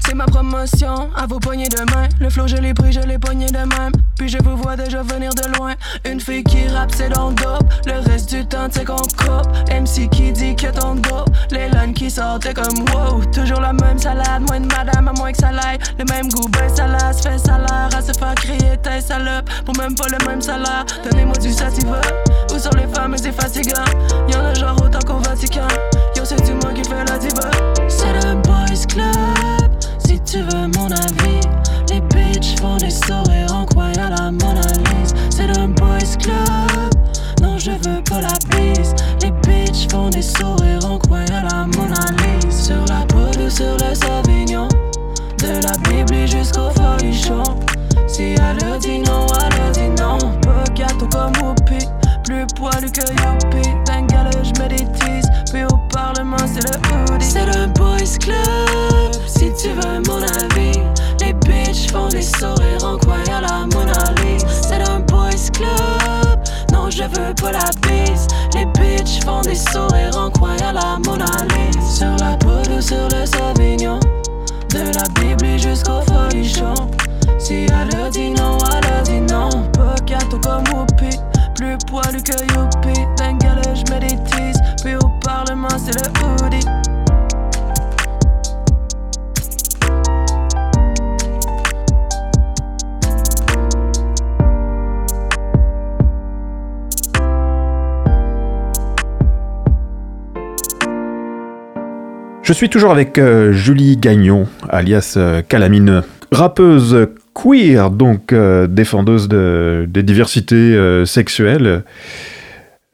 C'est 0.07 0.14
ma 0.14 0.26
promotion. 0.26 1.11
À 1.17 1.26
vos 1.26 1.38
poignées 1.38 1.69
de 1.69 1.81
main, 1.93 2.09
le 2.21 2.31
flow 2.31 2.47
je 2.47 2.57
l'ai 2.57 2.75
pris, 2.75 2.93
je 2.93 3.00
l'ai 3.00 3.19
pogné 3.19 3.47
de 3.47 3.59
même. 3.59 3.93
Puis 4.19 4.29
je 4.29 4.38
vous 4.43 4.57
vois 4.57 4.76
déjà 4.76 5.02
venir 5.02 5.31
de 5.35 5.57
loin. 5.57 5.75
Une 6.05 6.21
fille 6.21 6.45
qui 6.45 6.67
rappe, 6.69 6.93
c'est 6.95 7.09
dans 7.09 7.31
le 7.31 7.35
dope. 7.35 7.73
Le 7.87 8.11
reste 8.11 8.35
du 8.35 8.47
temps, 8.47 8.69
c'est 8.71 8.85
qu'on 8.85 8.97
coupe. 8.97 9.47
MC 9.71 10.09
qui 10.11 10.33
dit 10.33 10.57
que 10.57 10.67
ton 10.69 10.95
dos. 10.97 11.25
Les 11.50 11.69
lines 11.69 11.95
qui 11.95 12.11
sortent, 12.11 12.52
comme 12.55 12.85
wow. 12.93 13.25
Toujours 13.33 13.61
la 13.61 13.73
même 13.73 13.99
salade, 13.99 14.43
moins 14.49 14.61
de 14.61 14.67
madame, 14.67 15.09
à 15.09 15.12
moins 15.12 15.33
que 15.33 15.38
ça 15.38 15.52
l'aille. 15.52 15.79
Le 15.99 16.05
même 16.05 16.29
goût, 16.29 16.49
ben 16.49 16.69
ça 16.69 17.12
se 17.12 17.29
fait 17.29 17.38
salaire. 17.38 17.88
À 17.97 18.02
se 18.02 18.12
faire 18.12 18.35
crier, 18.35 18.76
t'es 18.83 19.00
salope. 19.00 19.49
Pour 19.64 19.76
même 19.76 19.95
pas 19.95 20.07
le 20.09 20.26
même 20.26 20.43
salaire. 20.43 20.85
Donnez-moi 21.05 21.37
du 21.37 21.52
sativa. 21.52 22.00
Où 22.52 22.59
sont 22.59 22.76
les 22.76 22.93
femmes, 22.95 23.17
c'est 23.17 23.33
fatigant. 23.33 23.85
Y'en 24.29 24.45
a 24.45 24.55
genre 24.55 24.76
autant 24.83 25.00
qu'au 25.00 25.19
Vatican. 25.19 25.69
Yo, 26.17 26.25
c'est 26.25 26.43
du 26.45 26.52
moi 26.55 26.73
qui 26.75 26.85
fais 26.85 27.05
la 27.05 27.19
diva. 27.19 27.80
Le. 28.97 29.11
Si 29.99 30.19
tu 30.21 30.39
veux 30.39 30.67
mon 30.77 30.87
avis, 30.91 31.41
les 31.91 32.01
bitches 32.01 32.59
font 32.61 32.77
des 32.77 32.91
sourires 32.91 33.55
en 33.55 33.65
croyant 33.65 34.11
la 34.11 34.31
Mona 34.31 34.61
Lisa. 34.61 35.15
C'est 35.31 35.47
le 35.47 35.67
boys 35.69 36.17
club. 36.19 36.95
Non, 37.41 37.59
je 37.59 37.71
veux 37.71 38.03
pas 38.03 38.21
la 38.21 38.35
bise. 38.51 38.95
Les 39.23 39.31
bitches 39.31 39.89
font 39.91 40.11
des 40.11 40.23
sourires 40.23 40.85
en 40.85 40.99
croyant 40.99 41.43
la 41.51 41.67
Mona 41.67 42.05
Lisa. 42.19 42.51
Sur 42.51 42.85
la 42.87 43.07
peau 43.07 43.31
sur 43.49 43.77
le 43.79 43.95
Sauvignon. 43.95 44.69
De 45.39 45.63
la 45.63 45.77
Bible 45.89 46.27
jusqu'au 46.27 46.71
folichon. 46.71 47.43
Si 48.07 48.35
elle 48.35 48.59
leur 48.67 48.79
dit 48.79 48.99
non, 48.99 49.27
elle 49.41 49.59
leur 49.59 49.71
dit 49.73 50.03
non. 50.03 50.19
Pas 50.41 50.65
gâteau 50.75 51.07
comme 51.07 51.33
Whoopi. 51.43 51.87
Plus 52.25 52.47
poilu 52.57 52.91
que 52.91 53.01
Youpi. 53.01 53.69
D'un 53.87 54.07
je. 54.43 54.53
Puis 54.53 55.00
c'est 56.47 56.65
le 56.71 57.12
hoodie. 57.12 57.25
C'est 57.25 57.47
le 57.47 57.67
boys 57.73 58.19
club. 58.19 59.12
Si 59.27 59.53
tu 59.55 59.69
veux 59.71 60.00
mon 60.07 60.23
avis. 60.23 60.81
Les 61.21 61.33
bitches 61.33 61.91
font 61.93 62.09
des 62.09 62.23
sourires 62.23 62.85
en 62.85 62.97
croyant 62.99 63.41
la 63.41 63.67
Mona 63.73 64.12
Lisa. 64.23 64.47
C'est 64.49 64.89
un 64.89 65.00
boys 65.00 65.50
club. 65.53 66.41
Non, 66.73 66.91
je 66.91 67.05
veux 67.05 67.35
pas 67.35 67.53
la 67.53 67.71
bise. 67.83 68.27
Les 68.55 68.67
bitches 68.67 69.25
font 69.25 69.41
des 69.43 69.55
sourires 69.55 69.90
Je 102.50 102.54
suis 102.57 102.69
toujours 102.69 102.90
avec 102.90 103.16
euh, 103.16 103.52
Julie 103.52 103.97
Gagnon, 103.97 104.49
alias 104.69 105.14
euh, 105.16 105.40
Calamine, 105.40 106.02
rappeuse 106.33 107.07
queer, 107.33 107.92
donc 107.92 108.33
euh, 108.33 108.66
défendeuse 108.66 109.28
de, 109.28 109.87
des 109.88 110.02
diversités 110.02 110.76
sexuelles. 111.07 111.85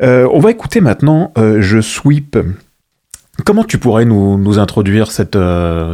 on 0.02 0.38
va 0.40 0.50
écouter 0.50 0.82
maintenant 0.82 1.32
Je 1.36 1.80
Sweep. 1.80 2.36
Comment 3.46 3.64
tu 3.64 3.78
pourrais 3.78 4.04
nous, 4.04 4.58
introduire 4.58 5.10
cette, 5.10 5.38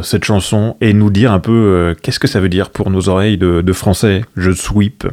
cette 0.01 0.25
chanson 0.25 0.75
et 0.81 0.93
nous 0.93 1.09
dire 1.09 1.31
un 1.31 1.39
peu 1.39 1.95
qu'est-ce 2.03 2.19
que 2.19 2.27
ça 2.27 2.41
veut 2.41 2.49
dire 2.49 2.69
pour 2.69 2.89
nos 2.89 3.07
oreilles 3.07 3.37
de, 3.37 3.61
de 3.61 3.73
français 3.73 4.25
Je 4.35 4.51
Sweep? 4.51 5.07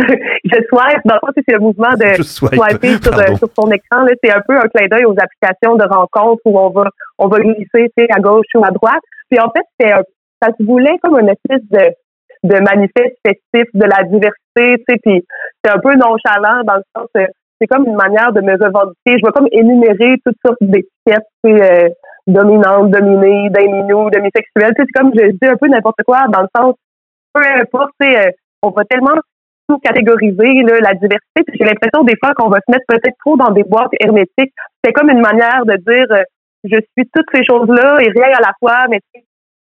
je 0.50 0.62
swipe, 0.68 1.02
dans 1.04 1.14
le 1.14 1.42
c'est 1.46 1.52
le 1.52 1.60
mouvement 1.60 1.90
de 1.90 2.22
swiper 2.22 3.02
sur, 3.02 3.18
euh, 3.18 3.36
sur, 3.36 3.48
son 3.58 3.70
écran. 3.70 4.04
C'est 4.22 4.32
un 4.32 4.40
peu 4.46 4.56
un 4.56 4.68
clin 4.68 4.86
d'œil 4.88 5.04
aux 5.04 5.16
applications 5.18 5.76
de 5.76 5.84
rencontres 5.84 6.42
où 6.44 6.58
on 6.58 6.70
va, 6.70 6.84
on 7.18 7.28
va 7.28 7.38
glisser 7.38 7.90
à 8.10 8.20
gauche 8.20 8.46
ou 8.54 8.64
à 8.64 8.70
droite. 8.70 9.02
Puis 9.30 9.40
en 9.40 9.50
fait, 9.50 9.94
ça 10.42 10.48
se 10.58 10.64
voulait 10.64 10.98
comme 11.02 11.18
une 11.18 11.28
espèce 11.28 11.62
de, 11.70 11.92
de 12.44 12.54
manifeste 12.60 13.16
festif 13.24 13.68
de 13.74 13.84
la 13.84 14.02
diversité, 14.04 14.78
tu 14.78 14.84
sais, 14.88 14.98
puis 15.02 15.24
c'est 15.62 15.70
un 15.70 15.78
peu 15.78 15.94
nonchalant 15.94 16.62
dans 16.64 16.76
le 16.76 16.82
sens, 16.96 17.08
euh, 17.16 17.26
c'est 17.60 17.66
comme 17.66 17.86
une 17.86 17.96
manière 17.96 18.32
de 18.32 18.40
me 18.40 18.52
revendiquer. 18.52 19.18
Je 19.18 19.26
vais 19.26 19.32
comme 19.32 19.48
énumérer 19.52 20.16
toutes 20.24 20.38
sortes 20.44 20.58
d'étiquettes, 20.60 21.26
euh, 21.46 21.88
dominantes, 22.26 22.90
dominées, 22.90 23.50
d'inminous, 23.50 24.10
demisexuelles, 24.10 24.72
tu 24.76 24.82
sais, 24.82 24.86
c'est 24.86 25.00
comme 25.00 25.12
je 25.14 25.30
dis 25.32 25.46
un 25.46 25.56
peu 25.56 25.68
n'importe 25.68 26.02
quoi 26.06 26.26
dans 26.28 26.42
le 26.42 26.48
sens, 26.56 26.74
peu 27.34 27.42
importe, 27.60 27.92
tu 28.00 28.10
sais, 28.10 28.34
on 28.62 28.70
va 28.70 28.84
tellement 28.84 29.16
catégoriser 29.78 30.62
la 30.62 30.94
diversité. 30.94 31.44
J'ai 31.54 31.64
l'impression 31.64 32.02
des 32.04 32.16
fois 32.22 32.34
qu'on 32.34 32.48
va 32.48 32.58
se 32.58 32.70
mettre 32.70 32.84
peut-être 32.88 33.16
trop 33.24 33.36
dans 33.36 33.50
des 33.50 33.64
boîtes 33.64 33.92
hermétiques. 34.00 34.52
C'est 34.84 34.92
comme 34.92 35.10
une 35.10 35.20
manière 35.20 35.64
de 35.64 35.76
dire 35.76 36.06
euh, 36.10 36.22
je 36.64 36.76
suis 36.76 37.08
toutes 37.14 37.26
ces 37.32 37.44
choses-là 37.44 37.98
et 38.00 38.10
rien 38.10 38.36
à 38.36 38.40
la 38.40 38.52
fois, 38.58 38.86
mais 38.88 39.00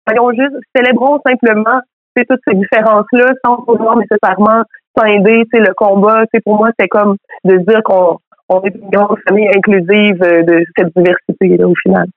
voyons 0.08 0.32
juste, 0.32 0.56
célébrons 0.76 1.20
simplement 1.26 1.80
toutes 2.16 2.42
ces 2.48 2.56
différences-là 2.56 3.34
sans 3.46 3.64
vouloir 3.68 3.98
nécessairement 3.98 4.64
scinder 4.98 5.44
le 5.54 5.74
combat. 5.74 6.24
Pour 6.44 6.58
moi, 6.58 6.70
c'est 6.80 6.88
comme 6.88 7.16
de 7.46 7.58
dire 7.58 7.82
qu'on 7.84 8.18
on 8.50 8.62
est 8.64 8.76
une 8.76 8.90
grande 8.90 9.18
famille 9.28 9.48
inclusive 9.56 10.22
euh, 10.24 10.44
de 10.44 10.66
cette 10.78 10.94
diversité-là 10.96 11.68
au 11.68 11.76
final. 11.82 12.08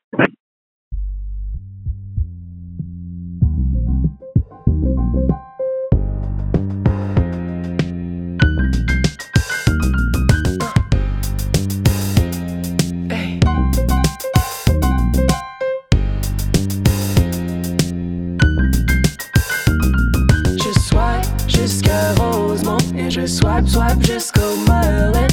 Swipe, 23.27 23.69
swipe 23.69 24.07
jusqu'au 24.07 24.57
Merlin. 24.69 25.27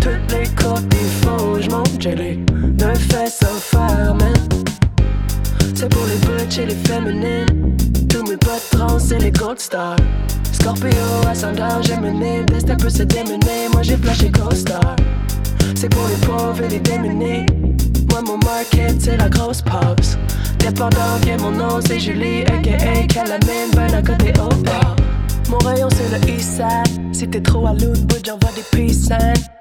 Toutes 0.00 0.32
les 0.32 0.48
côtes 0.54 0.88
des 0.88 1.08
faux, 1.22 1.60
je 1.60 1.70
monte, 1.70 2.00
j'ai 2.00 2.14
les 2.14 2.36
deux 2.36 2.94
fesses. 2.94 3.40
C'est 5.74 5.88
pour 5.88 6.04
les 6.06 6.16
butch 6.26 6.58
et 6.58 6.66
les 6.66 6.74
féminines. 6.74 7.76
Tous 8.08 8.22
mes 8.22 8.36
potes 8.36 8.68
trans 8.70 8.98
les 9.18 9.30
gold 9.30 9.58
stars. 9.58 9.96
Scorpio, 10.52 10.90
ascendant, 11.26 11.80
j'ai 11.80 11.96
mené. 11.96 12.44
Destin 12.44 12.76
peut 12.76 12.90
se 12.90 13.02
démener, 13.02 13.68
moi 13.72 13.82
j'ai 13.82 13.96
flashé 13.96 14.30
co-star. 14.30 14.96
C'est 15.74 15.88
pour 15.88 16.06
les 16.08 16.26
pauvres 16.26 16.62
et 16.62 16.68
les 16.68 16.80
démunis. 16.80 17.46
Moi, 18.10 18.20
mon 18.26 18.36
market, 18.38 19.00
c'est 19.00 19.16
la 19.16 19.30
grosse 19.30 19.62
pause. 19.62 20.18
Dépendant, 20.58 21.16
viens 21.22 21.38
mon 21.38 21.52
nom, 21.52 21.80
c'est 21.86 21.98
Julie, 21.98 22.42
aka 22.42 23.06
Calamine, 23.08 23.70
ben 23.74 23.94
à 23.94 24.02
côté 24.02 24.32
au 24.38 24.54
bar. 24.62 24.96
Mon 25.50 25.58
rayon 25.58 25.88
c'est 25.90 26.08
le 26.16 26.32
east 26.32 26.52
side. 26.52 27.14
Si 27.14 27.28
t'es 27.28 27.40
trop 27.40 27.66
à 27.66 27.72
l'autre 27.72 28.02
bout, 28.02 28.24
j'envoie 28.24 28.50
des 28.54 28.62
peace. 28.70 29.08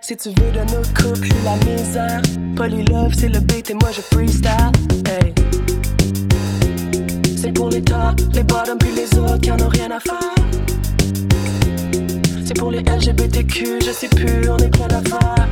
Si 0.02 0.16
tu 0.16 0.30
veux 0.30 0.52
de 0.52 0.60
nos 0.72 0.84
couples, 0.96 1.26
je 1.26 1.44
la 1.44 1.56
misère. 1.66 2.22
Love, 2.92 3.14
c'est 3.18 3.30
le 3.30 3.40
beat 3.40 3.72
et 3.72 3.74
moi 3.74 3.90
je 3.92 4.02
freestyle. 4.02 4.52
Hey. 5.08 5.34
C'est 7.42 7.52
pour 7.52 7.70
les 7.70 7.82
tops, 7.82 8.24
les 8.34 8.44
bottoms 8.44 8.78
puis 8.78 8.92
les 8.96 9.18
autres 9.18 9.40
qui 9.40 9.52
en 9.52 9.60
ont 9.60 9.70
rien 9.70 9.90
à 9.92 10.00
faire. 10.00 10.36
C'est 12.46 12.54
pour 12.58 12.70
les 12.70 12.80
LGBTQ, 12.80 13.80
je 13.86 13.92
sais 13.92 14.10
plus, 14.10 14.50
on 14.50 14.58
est 14.58 14.70
plein 14.70 14.88
d'affaires. 14.88 15.48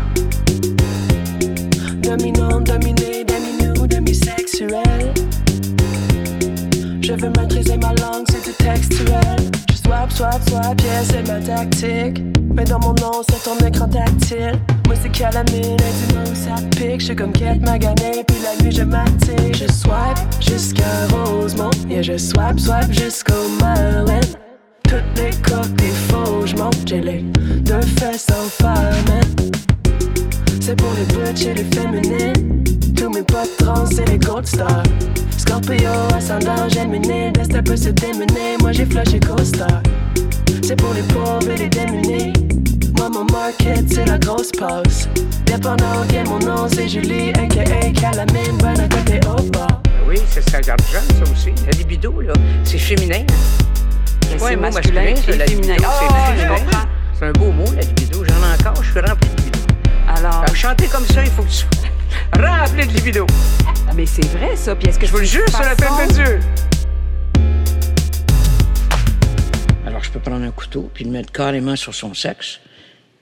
Dominant, 2.02 2.62
dominé, 2.62 3.24
demi-nous, 3.24 3.88
demi-sexuel. 3.88 5.14
Je 7.02 7.14
veux 7.14 7.30
maîtriser 7.30 7.78
ma 7.78 7.94
langue, 7.96 8.26
c'est 8.30 8.44
du 8.44 8.54
textuel. 8.54 9.27
Swap, 10.10 10.42
swap, 10.42 10.50
swap, 10.50 10.82
yeah, 10.82 11.04
c'est 11.04 11.28
ma 11.28 11.40
tactique. 11.40 12.24
Mais 12.54 12.64
dans 12.64 12.80
mon 12.80 12.94
nom, 12.94 13.22
sur 13.30 13.42
ton 13.44 13.66
écran 13.66 13.88
tactile. 13.88 14.60
Moi, 14.88 14.96
c'est 15.02 15.12
calamine, 15.12 15.78
dis-moi 15.78 16.24
où 16.24 16.36
ça 16.36 16.56
pique. 16.72 17.02
J'suis 17.02 17.16
comme 17.16 17.32
quête 17.32 17.62
maganée, 17.62 18.24
puis 18.26 18.38
la 18.44 18.64
nuit, 18.64 18.72
je 18.72 18.84
m'attire. 18.84 19.54
Je 19.54 19.72
swipe 19.72 20.18
jusqu'à 20.40 21.08
Rosemont. 21.12 21.70
Yeah, 21.90 22.02
je 22.02 22.18
swipe, 22.18 22.60
swipe 22.60 22.92
jusqu'au 22.92 23.50
Merlin. 23.62 24.22
Toutes 24.84 25.04
les 25.18 25.32
des 25.76 25.92
faux, 26.10 26.46
j'monte, 26.46 26.78
j'ai 26.86 27.02
les 27.02 27.22
deux 27.62 27.82
fesses 28.00 28.28
au 28.30 28.48
fire, 28.50 28.94
C'est 30.62 30.76
pour 30.76 30.92
les 30.94 31.16
butch 31.16 31.46
et 31.46 31.54
les 31.54 31.66
féminines. 31.66 32.64
Mes 33.18 33.24
potes 33.24 33.58
trans 33.58 33.90
et 33.90 34.06
les 34.12 34.20
gold 34.20 34.46
stars. 34.46 34.84
Scorpio, 35.36 35.90
ascendant, 36.16 36.70
Gemini, 36.70 37.32
destin 37.32 37.64
peut 37.64 37.76
se 37.76 37.90
démener. 37.90 38.58
Moi 38.62 38.74
j'ai 38.74 38.86
flashé 38.86 39.20
Costa. 39.20 39.66
C'est 40.62 40.76
pour 40.76 40.94
les 40.94 41.02
pauvres 41.02 41.50
et 41.50 41.58
les 41.58 41.68
démunis. 41.68 42.34
Moi 42.96 43.10
mon 43.10 43.26
market 43.34 43.92
c'est 43.92 44.06
la 44.06 44.20
grosse 44.20 44.52
pause. 44.52 45.10
Dépendant, 45.48 46.06
quel 46.10 46.28
mon 46.28 46.38
nom 46.38 46.68
c'est 46.68 46.88
Julie, 46.88 47.30
aka 47.30 47.64
Calamine, 48.00 48.56
bonne 48.60 48.80
à 48.82 48.88
côté 48.88 49.20
au 49.28 49.42
bas. 49.50 49.82
Oui, 50.08 50.18
ça, 50.30 50.40
ça 50.52 50.62
jeune, 50.62 50.78
ça 50.78 51.32
aussi. 51.32 51.54
La 51.66 51.72
libido, 51.72 52.22
là, 52.22 52.34
c'est 52.66 52.78
féminin. 52.78 53.26
C'est 54.30 54.38
pas 54.38 54.50
un 54.50 54.56
mot 54.58 54.62
masculin, 54.72 55.16
c'est 55.26 55.50
féminin. 55.50 55.76
Oh, 55.80 56.54
c'est 57.18 57.26
un 57.26 57.32
beau 57.32 57.52
mot, 57.52 57.66
la 57.76 57.82
libido. 57.82 58.24
J'en 58.24 58.36
ai 58.36 58.62
encore, 58.62 58.84
je 58.84 58.92
suis 58.92 59.00
rempli 59.00 59.28
de 59.30 59.42
libido. 59.42 59.74
Alors? 60.08 60.44
Alors, 60.44 60.56
chanter 60.56 60.86
comme 60.86 61.06
ça, 61.08 61.24
il 61.24 61.32
faut 61.32 61.42
que 61.42 61.48
tu 61.48 61.56
sois 61.56 61.87
rempli 62.34 62.86
de 62.88 62.94
libido. 62.94 63.26
Mais 63.96 64.06
c'est 64.06 64.26
vrai, 64.38 64.56
ça. 64.56 64.76
Puis 64.76 64.90
est-ce 64.90 65.00
que 65.00 65.06
Je 65.06 65.12
vous 65.12 65.20
le 65.20 65.26
jure 65.26 65.48
sur 65.50 65.62
la 65.62 65.76
tête 65.76 65.90
de 66.08 66.14
Dieu? 66.14 66.40
Alors, 69.86 70.04
je 70.04 70.12
peux 70.12 70.20
prendre 70.20 70.46
un 70.46 70.52
couteau, 70.52 70.90
puis 70.94 71.06
le 71.06 71.12
mettre 71.12 71.32
carrément 71.32 71.76
sur 71.76 71.94
son 71.94 72.14
sexe, 72.14 72.60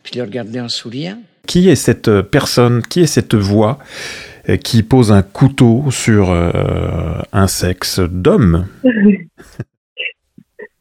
puis 0.03 0.17
le 0.17 0.23
regarder 0.23 0.59
en 0.59 0.67
souriant. 0.67 1.17
Qui 1.47 1.69
est 1.69 1.75
cette 1.75 2.07
euh, 2.07 2.23
personne, 2.23 2.81
qui 2.81 3.01
est 3.01 3.07
cette 3.07 3.35
voix 3.35 3.77
euh, 4.49 4.57
qui 4.57 4.83
pose 4.83 5.11
un 5.11 5.21
couteau 5.21 5.85
sur 5.91 6.31
euh, 6.31 7.21
un 7.31 7.47
sexe 7.47 7.99
d'homme? 7.99 8.67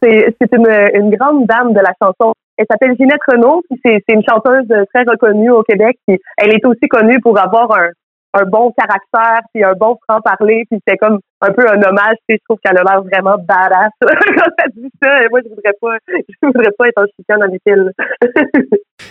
C'est 0.03 0.53
une, 0.53 0.69
une 0.95 1.17
grande 1.17 1.47
dame 1.47 1.73
de 1.73 1.81
la 1.81 1.95
chanson. 1.99 2.35
Elle 2.59 2.67
s'appelle 2.71 2.95
Ginette 2.99 3.23
Renault, 3.27 3.63
puis 3.71 3.81
c'est 3.83 4.05
c'est 4.07 4.15
une 4.15 4.23
chanteuse 4.23 4.67
très 4.93 5.03
reconnue 5.05 5.51
au 5.51 5.63
Québec. 5.63 5.97
Puis 6.07 6.21
elle 6.37 6.53
est 6.53 6.67
aussi 6.67 6.87
connue 6.91 7.19
pour 7.23 7.39
avoir 7.39 7.73
un, 7.73 7.89
un 8.35 8.45
bon 8.45 8.73
caractère, 8.77 9.41
puis 9.53 9.65
un 9.65 9.73
bon 9.75 9.97
franc-parler. 10.07 10.65
Puis 10.71 10.81
c'est 10.87 10.97
comme 10.97 11.21
un 11.41 11.53
peu 11.53 11.67
un 11.69 11.81
hommage. 11.83 12.17
Tu 12.29 12.35
sais, 12.35 12.39
je 12.41 12.45
trouve 12.49 12.59
qu'elle 12.65 12.79
a 12.79 12.83
l'air 12.83 13.03
vraiment 13.03 13.37
badass 13.39 13.91
quand 14.01 14.51
elle 14.65 14.73
dit 14.77 14.91
ça. 15.03 15.23
Et 15.23 15.29
moi, 15.31 15.41
je 15.45 15.49
voudrais 15.49 15.75
pas, 15.81 15.97
je 16.09 16.47
voudrais 16.47 16.73
pas 16.79 16.89
être 16.89 17.03
en 17.03 17.07
chicane 17.17 17.43
avec 17.43 17.61
elle. 17.67 17.93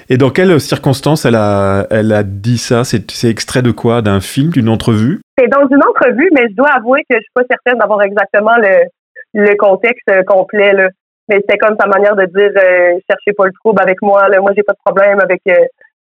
Et 0.09 0.17
dans 0.17 0.29
quelles 0.29 0.59
circonstances 0.59 1.25
elle 1.25 1.35
a, 1.35 1.87
elle 1.89 2.11
a 2.11 2.23
dit 2.23 2.57
ça? 2.57 2.83
C'est 2.83 3.29
extrait 3.29 3.61
de 3.61 3.71
quoi? 3.71 4.01
D'un 4.01 4.19
film, 4.19 4.49
d'une 4.49 4.69
entrevue? 4.69 5.21
C'est 5.37 5.47
dans 5.47 5.67
une 5.67 5.83
entrevue, 5.83 6.29
mais 6.33 6.47
je 6.49 6.55
dois 6.55 6.69
avouer 6.75 7.01
que 7.09 7.15
je 7.15 7.21
suis 7.21 7.31
pas 7.33 7.43
certaine 7.49 7.79
d'avoir 7.79 8.01
exactement 8.01 8.55
le, 8.57 8.85
le 9.33 9.55
contexte 9.55 10.09
euh, 10.09 10.23
complet. 10.23 10.73
Là. 10.73 10.89
Mais 11.29 11.37
c'était 11.37 11.57
comme 11.57 11.75
sa 11.79 11.87
manière 11.87 12.15
de 12.15 12.25
dire 12.25 12.51
euh, 12.57 12.99
cherchez 13.09 13.33
pas 13.35 13.45
le 13.45 13.53
trouble 13.63 13.81
avec 13.81 14.01
moi. 14.01 14.27
Là. 14.27 14.39
Moi, 14.41 14.51
j'ai 14.55 14.63
pas 14.63 14.73
de 14.73 14.79
problème 14.85 15.19
avec 15.21 15.41
euh, 15.47 15.55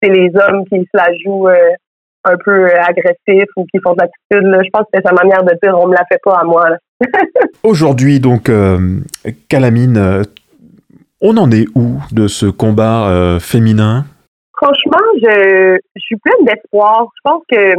c'est 0.02 0.10
les 0.10 0.32
hommes 0.36 0.66
qui 0.66 0.80
se 0.80 0.98
la 0.98 1.08
jouent 1.24 1.50
euh, 1.50 1.72
un 2.24 2.36
peu 2.44 2.68
agressifs 2.74 3.50
ou 3.56 3.66
qui 3.66 3.80
font 3.84 3.94
de 3.94 4.00
l'attitude. 4.00 4.64
Je 4.64 4.70
pense 4.72 4.84
que 4.84 4.88
c'était 4.94 5.08
sa 5.08 5.14
manière 5.14 5.44
de 5.44 5.54
dire 5.62 5.78
on 5.78 5.88
me 5.88 5.94
la 5.94 6.06
fait 6.12 6.20
pas 6.24 6.36
à 6.36 6.44
moi. 6.44 6.70
Aujourd'hui, 7.64 8.20
donc, 8.20 8.50
euh, 8.50 9.00
Calamine, 9.48 9.98
euh, 9.98 10.24
on 11.22 11.38
en 11.38 11.52
est 11.52 11.68
où 11.76 12.02
de 12.12 12.28
ce 12.28 12.46
combat 12.46 13.10
euh, 13.10 13.40
féminin? 13.40 14.06
Franchement, 14.56 15.06
je, 15.22 15.78
je 15.96 16.02
suis 16.02 16.18
pleine 16.18 16.46
d'espoir. 16.46 17.08
Je 17.16 17.30
pense 17.30 17.44
que 17.50 17.76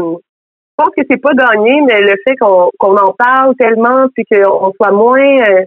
je 0.81 0.85
pense 0.85 0.95
que 0.97 1.03
c'est 1.11 1.21
pas 1.21 1.35
gagné, 1.35 1.83
mais 1.83 2.01
le 2.01 2.15
fait 2.27 2.37
qu'on 2.37 2.71
en 2.81 3.13
parle 3.19 3.55
tellement 3.57 4.07
puis 4.15 4.25
qu'on 4.25 4.73
soit 4.73 4.93
moins 4.93 5.21
euh, 5.21 5.65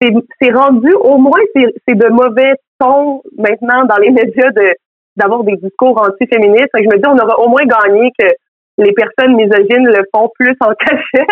c'est 0.00 0.12
c'est 0.40 0.50
rendu 0.50 0.92
au 0.92 1.18
moins 1.18 1.38
c'est 1.54 1.72
c'est 1.86 1.94
de 1.94 2.08
mauvais 2.08 2.54
ton 2.80 3.22
maintenant 3.38 3.84
dans 3.84 3.98
les 3.98 4.10
médias 4.20 4.50
de 4.50 4.74
d'avoir 5.16 5.44
des 5.44 5.56
discours 5.56 6.00
anti-féministes. 6.00 6.70
Je 6.74 6.88
me 6.88 6.96
dis 6.96 7.06
on 7.06 7.18
aura 7.18 7.38
au 7.40 7.48
moins 7.48 7.64
gagné 7.64 8.10
que 8.18 8.26
les 8.78 8.92
personnes 8.92 9.36
misogynes 9.36 9.86
le 9.86 10.02
font 10.14 10.30
plus 10.38 10.56
en 10.60 10.72
cachette, 10.78 11.28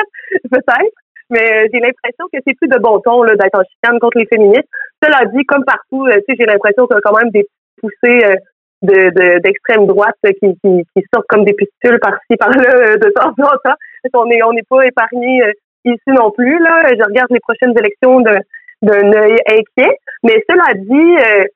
peut-être. 0.51 0.95
Mais 1.31 1.65
euh, 1.65 1.69
j'ai 1.73 1.81
l'impression 1.81 2.27
que 2.33 2.39
c'est 2.45 2.57
plus 2.57 2.69
de 2.69 2.79
bon 2.79 2.99
ton 3.01 3.25
d'être 3.25 3.55
en 3.55 3.63
chicane 3.63 3.99
contre 4.01 4.19
les 4.19 4.27
féministes. 4.27 4.69
Cela 5.03 5.25
dit, 5.27 5.45
comme 5.45 5.65
partout, 5.65 6.05
euh, 6.07 6.19
j'ai 6.29 6.45
l'impression 6.45 6.87
qu'il 6.87 6.97
y 6.97 6.99
a 6.99 7.03
quand 7.03 7.17
même 7.17 7.31
des 7.31 7.47
poussées 7.81 8.25
euh, 8.25 8.35
de 8.83 9.11
de- 9.11 9.39
d'extrême 9.39 9.87
droite 9.87 10.17
qui, 10.25 10.75
sortent 11.15 11.27
comme 11.29 11.45
des 11.45 11.53
pustules 11.53 12.01
par-ci, 12.01 12.37
par-là, 12.39 12.97
de 12.97 13.11
temps 13.11 13.31
en 13.31 13.57
temps. 13.65 13.77
On 14.15 14.29
est 14.31 14.43
on 14.43 14.53
n'est 14.53 14.67
pas 14.69 14.85
épargné 14.87 15.43
ici 15.85 16.09
non 16.09 16.31
plus. 16.33 16.59
Là. 16.59 16.83
Je 16.89 17.05
regarde 17.05 17.31
les 17.31 17.41
prochaines 17.41 17.79
élections 17.79 18.21
d'un 18.21 19.13
œil 19.13 19.37
inquiet. 19.47 19.97
Mais 20.25 20.43
cela 20.49 20.75
dit, 20.75 21.47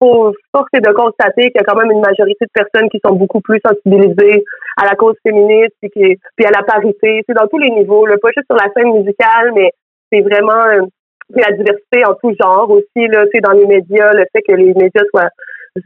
faut, 0.00 0.32
force 0.54 0.68
est 0.72 0.80
de 0.80 0.92
constater 0.92 1.50
qu'il 1.50 1.60
y 1.60 1.64
a 1.64 1.64
quand 1.64 1.78
même 1.78 1.90
une 1.90 2.00
majorité 2.00 2.44
de 2.44 2.50
personnes 2.52 2.88
qui 2.88 3.00
sont 3.04 3.14
beaucoup 3.14 3.40
plus 3.40 3.60
sensibilisées 3.64 4.44
à 4.76 4.86
la 4.86 4.96
cause 4.96 5.14
féministe 5.22 5.74
puis, 5.80 5.90
qui, 5.90 6.16
puis 6.36 6.46
à 6.46 6.50
la 6.50 6.62
parité. 6.62 7.22
C'est 7.26 7.34
dans 7.34 7.46
tous 7.46 7.58
les 7.58 7.70
niveaux, 7.70 8.06
là, 8.06 8.16
pas 8.20 8.30
juste 8.34 8.46
sur 8.50 8.56
la 8.56 8.72
scène 8.72 8.92
musicale, 8.92 9.52
mais 9.54 9.70
c'est 10.10 10.22
vraiment 10.22 10.64
euh, 10.66 10.82
la 11.30 11.52
diversité 11.52 12.04
en 12.04 12.14
tout 12.14 12.34
genre 12.40 12.70
aussi, 12.70 13.06
là, 13.08 13.24
sais, 13.32 13.40
dans 13.40 13.52
les 13.52 13.66
médias, 13.66 14.12
le 14.12 14.24
fait 14.32 14.42
que 14.42 14.54
les 14.54 14.74
médias 14.74 15.04
soient 15.10 15.30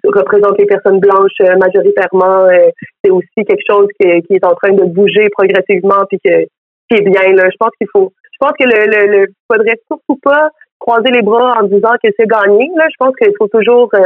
représentent 0.05 0.59
les 0.59 0.67
personnes 0.67 0.99
blanches 0.99 1.41
euh, 1.43 1.57
majoritairement, 1.57 2.47
euh, 2.49 2.71
c'est 3.05 3.11
aussi 3.11 3.45
quelque 3.47 3.67
chose 3.67 3.87
qui 4.01 4.09
est, 4.09 4.23
qui 4.23 4.35
est 4.35 4.45
en 4.45 4.55
train 4.55 4.73
de 4.73 4.85
bouger 4.85 5.29
progressivement 5.31 6.05
puis 6.09 6.19
que, 6.25 6.45
qui 6.89 6.97
est 6.97 7.03
bien. 7.03 7.35
Là. 7.35 7.51
Je 7.51 7.57
pense 7.59 7.71
qu'il 7.79 7.89
faut 7.93 8.11
je 8.33 8.47
pense 8.47 8.53
que 8.59 8.65
le, 8.65 8.87
le, 8.87 9.19
le 9.19 9.27
faudrait 9.51 9.79
surtout 9.87 10.19
pas 10.23 10.49
croiser 10.85 11.11
les 11.11 11.23
bras 11.23 11.57
en 11.61 11.65
disant 11.65 11.95
que 12.03 12.11
c'est 12.19 12.27
gagné. 12.27 12.71
Là. 12.77 12.85
Je 12.91 12.97
pense 12.99 13.17
qu'il 13.17 13.33
faut 13.39 13.49
toujours 13.49 13.89
euh, 13.95 14.01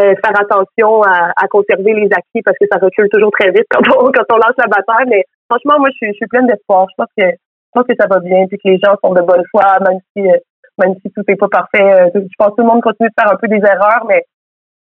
euh, 0.00 0.14
faire 0.24 0.40
attention 0.40 1.02
à, 1.02 1.32
à 1.36 1.46
conserver 1.48 1.92
les 1.92 2.08
acquis 2.12 2.42
parce 2.44 2.56
que 2.58 2.66
ça 2.70 2.78
recule 2.80 3.08
toujours 3.12 3.30
très 3.38 3.50
vite 3.50 3.66
quand 3.70 3.82
on, 3.98 4.10
quand 4.10 4.24
on 4.32 4.36
lance 4.36 4.56
la 4.56 4.66
bataille. 4.66 5.06
Mais 5.08 5.24
franchement, 5.50 5.78
moi, 5.78 5.90
je 6.00 6.12
suis, 6.12 6.26
pleine 6.28 6.46
d'espoir. 6.46 6.86
Je 6.90 6.94
pense 6.96 7.12
que 7.16 7.24
je 7.28 7.80
pense 7.80 7.86
que 7.86 7.96
ça 8.00 8.06
va 8.08 8.20
bien 8.20 8.46
puis 8.46 8.56
que 8.56 8.68
les 8.68 8.78
gens 8.82 8.94
sont 9.04 9.12
de 9.12 9.20
bonne 9.20 9.44
foi, 9.50 9.78
même 9.80 9.98
si 10.16 10.26
euh, 10.26 10.38
même 10.78 10.94
si 11.02 11.10
tout 11.12 11.22
n'est 11.28 11.36
pas 11.36 11.48
parfait. 11.48 12.10
Je 12.14 12.20
pense 12.38 12.50
que 12.50 12.56
tout 12.56 12.62
le 12.62 12.68
monde 12.68 12.82
continue 12.82 13.08
de 13.08 13.14
faire 13.18 13.32
un 13.32 13.36
peu 13.36 13.48
des 13.48 13.64
erreurs, 13.66 14.04
mais 14.08 14.24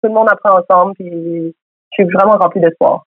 tout 0.03 0.09
le 0.09 0.15
monde 0.15 0.29
apprend 0.31 0.61
ensemble. 0.61 0.95
Puis 0.95 1.11
je 1.11 1.95
suis 1.95 2.05
vraiment 2.13 2.37
remplie 2.39 2.61
d'espoir. 2.61 3.05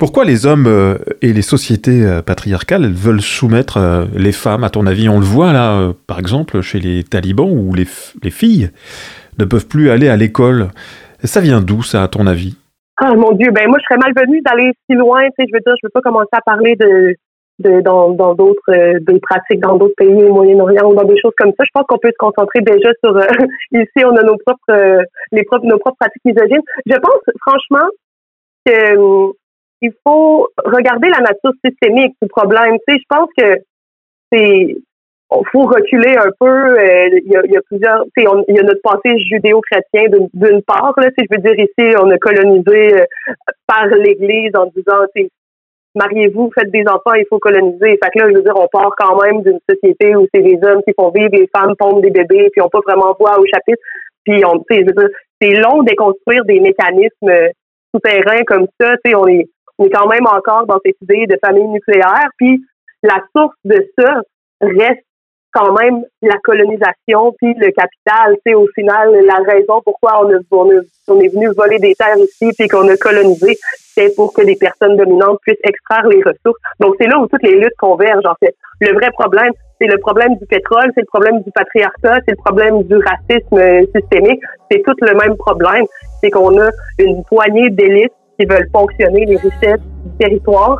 Pourquoi 0.00 0.24
les 0.24 0.46
hommes 0.46 0.66
euh, 0.66 0.96
et 1.20 1.34
les 1.34 1.42
sociétés 1.42 2.06
euh, 2.06 2.22
patriarcales 2.22 2.90
veulent 2.90 3.20
soumettre 3.20 3.76
euh, 3.76 4.06
les 4.16 4.32
femmes, 4.32 4.64
à 4.64 4.70
ton 4.70 4.86
avis 4.86 5.10
On 5.10 5.18
le 5.18 5.26
voit 5.26 5.52
là, 5.52 5.92
par 6.06 6.18
exemple, 6.18 6.62
chez 6.62 6.80
les 6.80 7.04
talibans 7.04 7.50
où 7.50 7.74
les, 7.74 7.84
filles 7.84 8.70
ne 9.38 9.44
peuvent 9.44 9.68
plus 9.68 9.90
aller 9.90 10.08
à 10.08 10.16
l'école. 10.16 10.68
Ça 11.22 11.42
vient 11.42 11.60
d'où 11.60 11.82
ça, 11.82 12.02
à 12.02 12.08
ton 12.08 12.26
avis? 12.26 12.56
Ah 12.96 13.12
mon 13.12 13.32
Dieu, 13.32 13.50
ben 13.50 13.68
moi 13.68 13.76
je 13.78 13.84
serais 13.84 14.00
malvenue 14.00 14.40
d'aller 14.40 14.72
si 14.88 14.96
loin, 14.96 15.20
je 15.38 15.44
veux 15.52 15.60
dire, 15.66 15.74
je 15.82 15.86
veux 15.86 15.92
pas 15.92 16.00
commencer 16.00 16.28
à 16.32 16.40
parler 16.40 16.76
de, 16.76 17.14
de 17.58 17.82
dans 17.82 18.34
d'autres 18.34 18.98
des 19.00 19.20
pratiques 19.20 19.60
dans 19.60 19.76
d'autres 19.76 19.94
pays 19.98 20.24
au 20.24 20.34
Moyen-Orient 20.34 20.90
ou 20.90 20.94
dans 20.94 21.04
des 21.04 21.18
choses 21.20 21.32
comme 21.36 21.52
ça. 21.58 21.64
Je 21.64 21.70
pense 21.74 21.84
qu'on 21.86 21.98
peut 21.98 22.10
se 22.10 22.18
concentrer 22.18 22.60
déjà 22.60 22.88
sur 23.04 23.18
ici 23.72 24.04
on 24.04 24.16
a 24.16 24.22
nos 24.22 24.36
propres 24.46 25.04
les 25.32 25.44
propres 25.44 25.66
nos 25.66 25.78
propres 25.78 25.98
pratiques 26.00 26.24
misogynes. 26.24 26.64
Je 26.86 26.96
pense 26.96 27.22
franchement 27.46 27.88
que 28.66 28.72
euh, 28.72 29.32
il 29.82 29.92
faut 30.06 30.48
regarder 30.64 31.08
la 31.08 31.20
nature 31.20 31.52
systémique 31.64 32.14
du 32.20 32.28
problème. 32.28 32.76
Tu 32.86 32.94
sais, 32.94 33.00
je 33.00 33.04
pense 33.08 33.28
que 33.36 33.56
c'est 34.32 34.76
faut 35.52 35.62
reculer 35.62 36.16
un 36.16 36.30
peu. 36.40 36.78
euh, 36.78 37.08
Il 37.24 37.32
y, 37.32 37.36
a, 37.56 37.60
plusieurs. 37.62 38.02
tu 38.16 38.22
sais, 38.24 38.28
Il 38.48 38.56
y 38.56 38.58
a 38.58 38.62
notre 38.62 38.82
passé 38.82 39.16
judéo-chrétien 39.18 40.04
d'une- 40.32 40.62
part. 40.62 40.92
Là, 40.96 41.08
si 41.16 41.24
je 41.30 41.36
veux 41.36 41.42
dire 41.42 41.58
ici, 41.58 41.96
on 42.02 42.10
a 42.10 42.18
colonisé 42.18 43.00
euh, 43.00 43.04
par 43.66 43.86
l'Église 43.86 44.50
en 44.56 44.66
disant, 44.74 45.06
mariez-vous, 45.94 46.50
faites 46.54 46.70
des 46.70 46.84
enfants, 46.86 47.14
il 47.14 47.26
faut 47.28 47.38
coloniser. 47.38 47.98
Fait 48.02 48.10
que 48.12 48.18
là, 48.18 48.28
je 48.30 48.34
veux 48.36 48.42
dire, 48.42 48.56
on 48.56 48.66
part 48.68 48.90
quand 48.98 49.20
même 49.22 49.42
d'une 49.42 49.58
société 49.68 50.14
où 50.16 50.26
c'est 50.34 50.42
des 50.42 50.58
hommes 50.62 50.82
qui 50.86 50.94
font 50.98 51.10
vivre, 51.10 51.30
les 51.32 51.48
femmes 51.54 51.74
pondent 51.78 52.02
des 52.02 52.10
bébés, 52.10 52.48
puis 52.52 52.60
on 52.62 52.68
pas 52.68 52.80
vraiment 52.86 53.14
voix 53.18 53.38
au 53.38 53.46
chapitre. 53.46 53.82
Puis 54.24 54.44
on, 54.44 54.58
tu 54.68 54.76
sais, 54.76 54.84
c'est 55.40 55.54
long 55.54 55.82
de 55.82 55.88
déconstruire 55.88 56.44
des 56.44 56.60
mécanismes 56.60 57.28
euh, 57.28 57.48
souterrains 57.94 58.42
comme 58.46 58.66
ça. 58.80 58.94
Tu 59.04 59.10
sais, 59.10 59.14
on 59.16 59.26
est, 59.26 59.48
on 59.80 59.86
est 59.86 59.90
quand 59.90 60.06
même 60.06 60.26
encore 60.26 60.66
dans 60.66 60.78
cette 60.84 61.00
idée 61.02 61.26
de 61.26 61.36
famille 61.42 61.66
nucléaire. 61.66 62.28
Puis 62.36 62.62
la 63.02 63.18
source 63.34 63.56
de 63.64 63.84
ça 63.98 64.14
reste 64.60 65.04
quand 65.52 65.72
même 65.72 66.04
la 66.22 66.36
colonisation 66.44 67.34
puis 67.38 67.54
le 67.54 67.72
capital. 67.72 68.36
Sais, 68.46 68.54
au 68.54 68.68
final, 68.74 69.10
la 69.24 69.36
raison 69.36 69.80
pourquoi 69.82 70.22
on, 70.24 70.30
on, 71.08 71.20
est 71.20 71.28
venu 71.28 71.48
voler 71.56 71.78
des 71.78 71.94
terres 71.94 72.18
ici 72.18 72.52
puis 72.56 72.68
qu'on 72.68 72.86
a 72.88 72.96
colonisé, 72.96 73.58
c'est 73.94 74.14
pour 74.14 74.32
que 74.32 74.42
les 74.42 74.54
personnes 74.54 74.96
dominantes 74.96 75.38
puissent 75.42 75.64
extraire 75.64 76.06
les 76.08 76.22
ressources. 76.22 76.60
Donc, 76.78 76.94
c'est 77.00 77.08
là 77.08 77.18
où 77.18 77.26
toutes 77.26 77.42
les 77.42 77.58
luttes 77.58 77.76
convergent, 77.78 78.26
en 78.26 78.36
fait. 78.38 78.54
Le 78.80 78.92
vrai 78.92 79.10
problème, 79.12 79.52
c'est 79.80 79.88
le 79.88 79.98
problème 79.98 80.36
du 80.36 80.46
pétrole, 80.46 80.92
c'est 80.94 81.00
le 81.00 81.06
problème 81.06 81.42
du 81.42 81.50
patriarcat, 81.52 82.20
c'est 82.26 82.32
le 82.32 82.42
problème 82.44 82.82
du 82.84 82.96
racisme 82.96 83.90
systémique. 83.96 84.42
C'est 84.70 84.82
tout 84.82 84.94
le 85.00 85.14
même 85.14 85.36
problème. 85.36 85.86
C'est 86.20 86.30
qu'on 86.30 86.60
a 86.60 86.68
une 86.98 87.24
poignée 87.24 87.70
d'élites 87.70 88.12
qui 88.40 88.46
veulent 88.46 88.70
fonctionner 88.72 89.26
les 89.26 89.36
du 89.36 89.50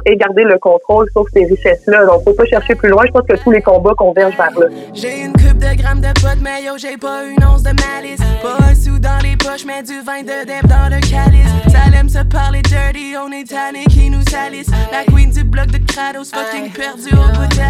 et 0.07 0.17
garder 0.17 0.45
le 0.45 0.59
contrôle 0.59 1.09
sur 1.13 1.25
ces 1.33 1.45
richesses-là. 1.45 2.07
Donc, 2.07 2.25
faut 2.25 2.33
pas 2.33 2.47
chercher 2.47 2.75
plus 2.75 2.89
loin. 2.89 3.05
Je 3.07 3.13
pense 3.13 3.27
que 3.27 3.37
tous 3.43 3.51
les 3.51 3.63
combats 3.63 3.95
convergent 3.97 4.37
vers 4.37 4.59
là. 4.59 4.67
J'ai 4.95 5.23
une 5.23 5.33
coupe 5.33 5.59
de 5.59 5.75
grammes 5.77 6.01
de 6.01 6.13
pot, 6.21 6.39
mais 6.43 6.65
yo, 6.65 6.73
j'ai 6.77 6.97
pas 6.97 7.25
une 7.25 7.43
once 7.45 7.63
de 7.63 7.71
malice. 7.71 8.21
Pas 8.43 8.65
un 8.65 8.75
sou 8.75 8.99
dans 8.99 9.19
les 9.23 9.37
poches, 9.37 9.65
mais 9.67 9.83
du 9.83 10.01
vin 10.03 10.23
de 10.23 10.47
deb 10.47 10.67
dans 10.69 10.89
le 10.89 11.01
calice. 11.01 11.51
Ça 11.69 11.99
aime 11.99 12.09
se 12.09 12.23
parler 12.25 12.63
dirty, 12.63 13.15
on 13.17 13.33
est 13.33 13.49
tanné 13.49 13.85
qui 13.89 14.11
nous 14.11 14.23
salisse. 14.31 14.71
La 14.93 15.05
queen 15.05 15.31
du 15.31 15.45
bloc 15.45 15.67
de 15.69 15.79
Kratos, 15.79 16.31
fucking 16.31 16.71
perdu 16.73 17.11
au 17.13 17.39
bout 17.39 17.47
de 17.49 17.61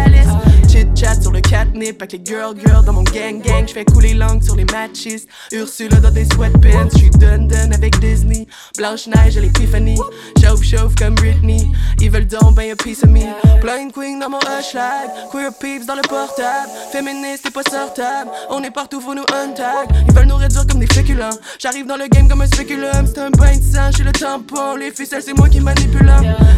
chit-chat 0.71 1.21
sur 1.21 1.31
le 1.31 1.41
catnip 1.41 2.01
avec 2.01 2.13
les 2.13 2.21
girl 2.23 2.55
girl 2.57 2.83
dans 2.85 2.93
mon 2.93 3.03
gang 3.03 3.41
gang. 3.41 3.67
J'fais 3.67 3.85
couler 3.85 4.13
langue 4.13 4.41
sur 4.41 4.55
les 4.55 4.65
matchistes. 4.65 5.27
Ursula 5.51 5.97
dans 5.97 6.11
des 6.11 6.25
sweatpants. 6.25 6.89
J'suis 6.93 7.09
dun 7.11 7.39
dun 7.39 7.71
avec 7.71 7.99
Disney. 7.99 8.47
Blanche-Neige 8.77 9.37
à 9.37 9.41
l'épiphanie. 9.41 9.99
Chauffe 10.41 10.63
chauffe 10.63 10.95
comme 10.95 11.15
Britney. 11.15 11.60
Ils 11.99 12.09
veulent 12.09 12.27
donc 12.27 12.55
ben 12.55 12.71
a 12.71 12.75
piece 12.75 13.03
of 13.03 13.09
me. 13.09 13.21
Blind 13.61 13.91
queen 13.93 14.19
dans 14.19 14.29
mon 14.29 14.39
hashtag. 14.39 15.09
Queer 15.31 15.51
peeps 15.59 15.85
dans 15.85 15.95
le 15.95 16.01
portable. 16.01 16.69
Féministe 16.91 17.45
et 17.47 17.51
pas 17.51 17.63
sortable. 17.63 18.31
On 18.49 18.61
est 18.63 18.71
partout, 18.71 18.99
faut 19.01 19.13
nous 19.13 19.25
untag. 19.33 19.87
Ils 20.07 20.13
veulent 20.13 20.27
nous 20.27 20.35
réduire 20.35 20.65
comme 20.67 20.79
des 20.79 20.87
féculents. 20.87 21.37
J'arrive 21.59 21.85
dans 21.85 21.97
le 21.97 22.07
game 22.07 22.27
comme 22.27 22.41
un 22.41 22.47
spéculum. 22.47 23.05
C'est 23.05 23.19
un 23.19 23.29
bain 23.29 23.55
de 23.55 23.63
sang, 23.63 23.91
j'suis 23.91 24.03
le 24.03 24.11
tampon. 24.11 24.75
Les 24.75 24.91
ficelles, 24.91 25.23
c'est 25.23 25.37
moi 25.37 25.47
qui 25.49 25.59
manipule. 25.59 26.11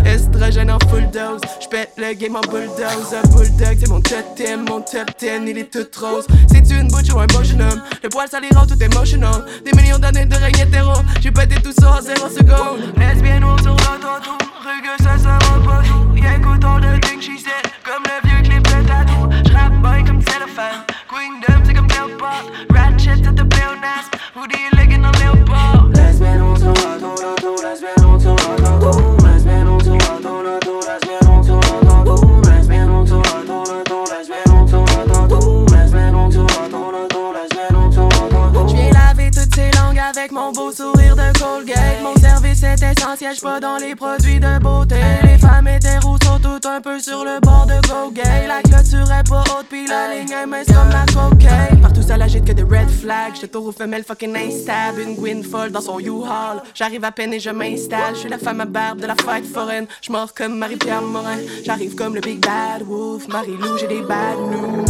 Estrogène 0.06 0.72
en 0.72 0.80
full 0.89 1.10
dose. 1.12 1.42
J'pète 1.60 1.92
le 1.98 2.13
game 2.13 2.36
en 2.36 2.42
bulldoze. 2.42 3.13
Un 3.13 3.28
bulldog, 3.30 3.78
c'est 3.80 3.89
mon 3.89 4.02
totem. 4.02 4.66
Mon 4.68 4.82
top 4.82 5.12
10, 5.20 5.28
il 5.48 5.58
est 5.58 5.72
tout 5.72 5.86
rose. 6.00 6.26
C'est 6.48 6.70
une 6.72 6.88
butch 6.88 7.12
ou 7.13 7.20
un 7.20 7.28
beau 7.28 7.44
jeune 7.44 7.62
homme. 7.62 7.82
Le 8.02 8.10
poil, 8.10 8.28
ça 8.30 8.39
les 8.39 8.56
rend 8.56 8.66
tout 8.66 8.82
émotional. 8.82 9.46
Des 9.66 9.72
millions 9.74 10.00
d'années 10.00 10.26
de 10.26 10.36
règne 10.36 10.60
hétéro. 10.60 10.94
J'ai 11.22 11.32
pété 11.32 11.56
tout 11.62 11.74
ça 11.74 11.98
en 11.98 12.02
0 12.02 12.30
secondes. 12.30 12.94
Lesbienne 12.98 13.44
ou 13.44 13.58
sur 13.62 13.76
l'autotour. 14.63 14.71
Rugueux, 14.71 14.97
ça 15.04 15.17
sera 15.17 15.39
pas 15.39 15.82
tout. 15.84 16.15
Y'a 16.15 16.39
things 17.02 17.21
she 17.21 17.38
said. 17.38 17.71
Comme 17.84 18.04
le 18.04 18.28
vieux 18.28 18.41
clip 18.43 18.63
de 18.63 18.88
tatou. 18.88 19.30
J'rappe 19.49 19.73
bien 19.82 20.04
comme 20.06 20.21
cellophane. 20.21 20.86
Queendom, 21.10 21.63
c'est 21.65 21.73
comme. 21.73 21.88
Ratchet, 22.73 23.15
c'est 23.23 23.34
de 23.34 23.43
pléonasme. 23.43 24.12
Hoodie 24.36 24.56
et 24.71 24.76
legging 24.76 25.04
en 25.06 25.12
léopard. 25.12 25.88
Lesbienne 25.93 26.41
ou 26.41 26.56
sur 26.56 26.67
l'autotour. 26.67 27.56
Lesbienne 27.63 28.06
ou 28.06 28.19
sur 28.19 28.36
l'autotour. 28.36 29.28
Lesbienne 29.28 29.67
ou 29.67 29.80
sur 29.80 29.93
l'autotour. 29.93 30.82
Lesbienne 30.88 31.28
ou 31.28 31.43
sur 31.43 31.56
l'autotour. 31.56 32.41
Lesbienne 32.49 32.89
ou 32.89 33.06
sur 33.06 33.17
l'autotour. 33.17 34.06
Lesbienne 34.12 34.52
ou 34.52 34.67
sur 34.67 34.80
l'autotour. 34.80 35.65
Lesbienne 35.76 36.15
ou 36.15 36.32
sur 36.32 36.41
l'autotour. 36.41 37.34
Lesbienne 37.34 37.76
ou 37.76 37.91
sur 37.91 38.04
l'autotour. 38.04 38.67
J'viens 38.69 38.91
laver 38.91 39.32
toutes 39.32 39.54
ces 39.56 39.71
langues 39.71 39.99
avec 39.99 40.32
mon 40.32 40.52
beau 40.52 40.71
sourire 40.71 41.15
de 41.15 41.39
Colgate. 41.39 42.02
Mon 42.02 42.23
service 42.63 42.82
est 42.82 42.91
essentiel, 42.91 43.34
j'suis 43.34 43.43
pas 43.43 43.60
dans 43.60 43.78
les 43.78 43.95
produits 43.95 44.39
de 44.39 44.60
beauté. 44.60 44.95
Les 45.23 45.38
femmes 45.38 45.67
hétéros 45.67 46.17
sont 46.23 46.39
toutes 46.39 46.65
un 46.65 46.82
peu 46.82 46.99
sur 46.99 47.23
le 47.23 47.39
bord 47.41 47.65
de 47.65 47.88
go 47.88 48.12
gay. 48.12 48.47
La 48.47 48.62
clôture 48.62 49.12
est 49.12 49.28
pas 49.28 49.41
haute, 49.41 49.67
pis 49.69 49.86
la 49.88 50.13
ligne 50.13 50.32
est 50.32 50.45
mince 50.45 50.67
comme 50.67 50.89
la 50.89 51.06
cocaine. 51.06 51.82
Partout 51.82 52.02
ça 52.02 52.17
l'agite 52.17 52.45
que 52.45 52.54
des 52.54 52.63
red 52.63 52.89
flags. 52.89 53.36
J'te 53.36 53.47
tour 53.47 53.65
aux 53.67 53.71
femelles 53.71 54.04
fucking 54.04 54.36
instable. 54.36 55.02
Une 55.02 55.15
Gwyn 55.15 55.43
folle 55.43 55.71
dans 55.71 55.82
son 55.82 55.99
U-Haul. 55.99 56.62
J'arrive 56.73 57.04
à 57.04 57.12
peine 57.12 57.34
et 57.34 57.39
je 57.39 57.49
m'installe. 57.49 58.15
J'suis 58.15 58.30
la 58.30 58.38
femme 58.38 58.62
à 58.62 58.65
barbe 58.65 59.02
de 59.02 59.08
la 59.08 59.15
fête 59.15 59.45
foraine. 59.45 59.86
J'mors 60.02 60.34
comme 60.34 60.58
Marie-Pierre 60.58 61.02
Morin. 61.02 61.38
J'arrive 61.65 61.95
comme 61.95 62.15
le 62.15 62.21
Big 62.21 62.39
Bad 62.39 62.84
Wolf. 62.84 63.28
Marie-Lou, 63.28 63.78
j'ai 63.78 63.88
des 63.88 64.02
bad 64.02 64.38
news. 64.39 64.86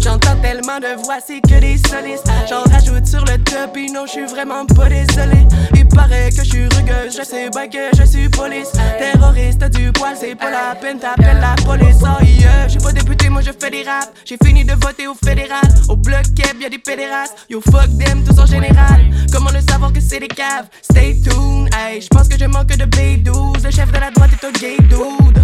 J'entends 0.00 0.36
tellement 0.40 0.78
de 0.78 1.02
voix, 1.02 1.18
c'est 1.24 1.40
que 1.40 1.60
des 1.60 1.76
solistes. 1.76 2.30
J'en 2.48 2.62
rajoute 2.62 3.06
sur 3.06 3.24
le 3.24 3.36
top, 3.42 3.76
et 3.76 3.90
non, 3.90 4.06
j'suis 4.06 4.26
vraiment 4.26 4.64
pas 4.66 4.88
désolé. 4.88 5.46
Il 5.74 5.86
paraît 5.88 6.30
que 6.30 6.44
j'suis 6.44 6.64
rugueuse, 6.64 7.07
je 7.10 7.22
sais 7.22 7.48
bien 7.50 7.68
que 7.68 7.96
je 7.96 8.04
suis 8.04 8.28
police. 8.28 8.72
Terroriste 8.98 9.64
du 9.70 9.92
poil, 9.92 10.14
c'est 10.18 10.34
pas 10.34 10.50
la 10.50 10.74
peine, 10.74 10.98
t'appelles 10.98 11.40
la 11.40 11.54
police. 11.64 11.96
Oh 12.02 12.22
yeah, 12.22 12.68
j'suis 12.68 12.78
pas 12.78 12.92
député, 12.92 13.28
moi 13.28 13.40
je 13.42 13.50
fais 13.58 13.70
des 13.70 13.82
raps. 13.82 14.12
J'ai 14.24 14.36
fini 14.44 14.64
de 14.64 14.72
voter 14.72 15.06
au 15.06 15.14
fédéral. 15.14 15.62
Au 15.88 15.96
bloc 15.96 16.22
keb, 16.34 16.60
y'a 16.60 16.68
des 16.68 16.78
pédérastes. 16.78 17.46
Yo, 17.48 17.60
fuck 17.60 17.88
them, 17.98 18.24
tous 18.24 18.38
en 18.38 18.46
général. 18.46 19.10
Comment 19.32 19.50
le 19.50 19.60
savoir 19.60 19.92
que 19.92 20.00
c'est 20.00 20.20
des 20.20 20.28
caves? 20.28 20.66
Stay 20.82 21.16
tuned, 21.22 21.70
hey, 21.74 22.00
j'pense 22.00 22.28
que 22.28 22.38
je 22.38 22.44
manque 22.46 22.68
de 22.68 22.84
B12. 22.84 23.64
Le 23.64 23.70
chef 23.70 23.90
de 23.92 23.98
la 23.98 24.10
droite 24.10 24.30
est 24.32 24.46
un 24.46 24.52
gay 24.52 24.76
dude. 24.80 25.38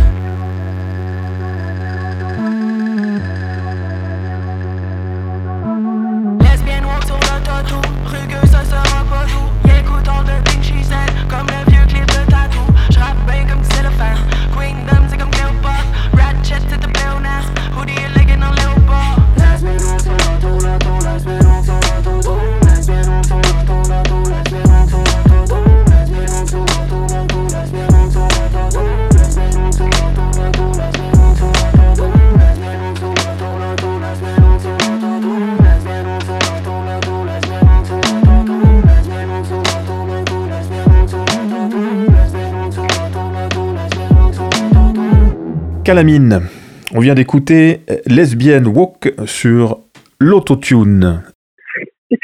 On 46.95 47.01
vient 47.01 47.15
d'écouter 47.15 47.81
Lesbian 48.07 48.65
Walk 48.65 49.13
sur 49.27 49.79
l'autotune. 50.21 51.23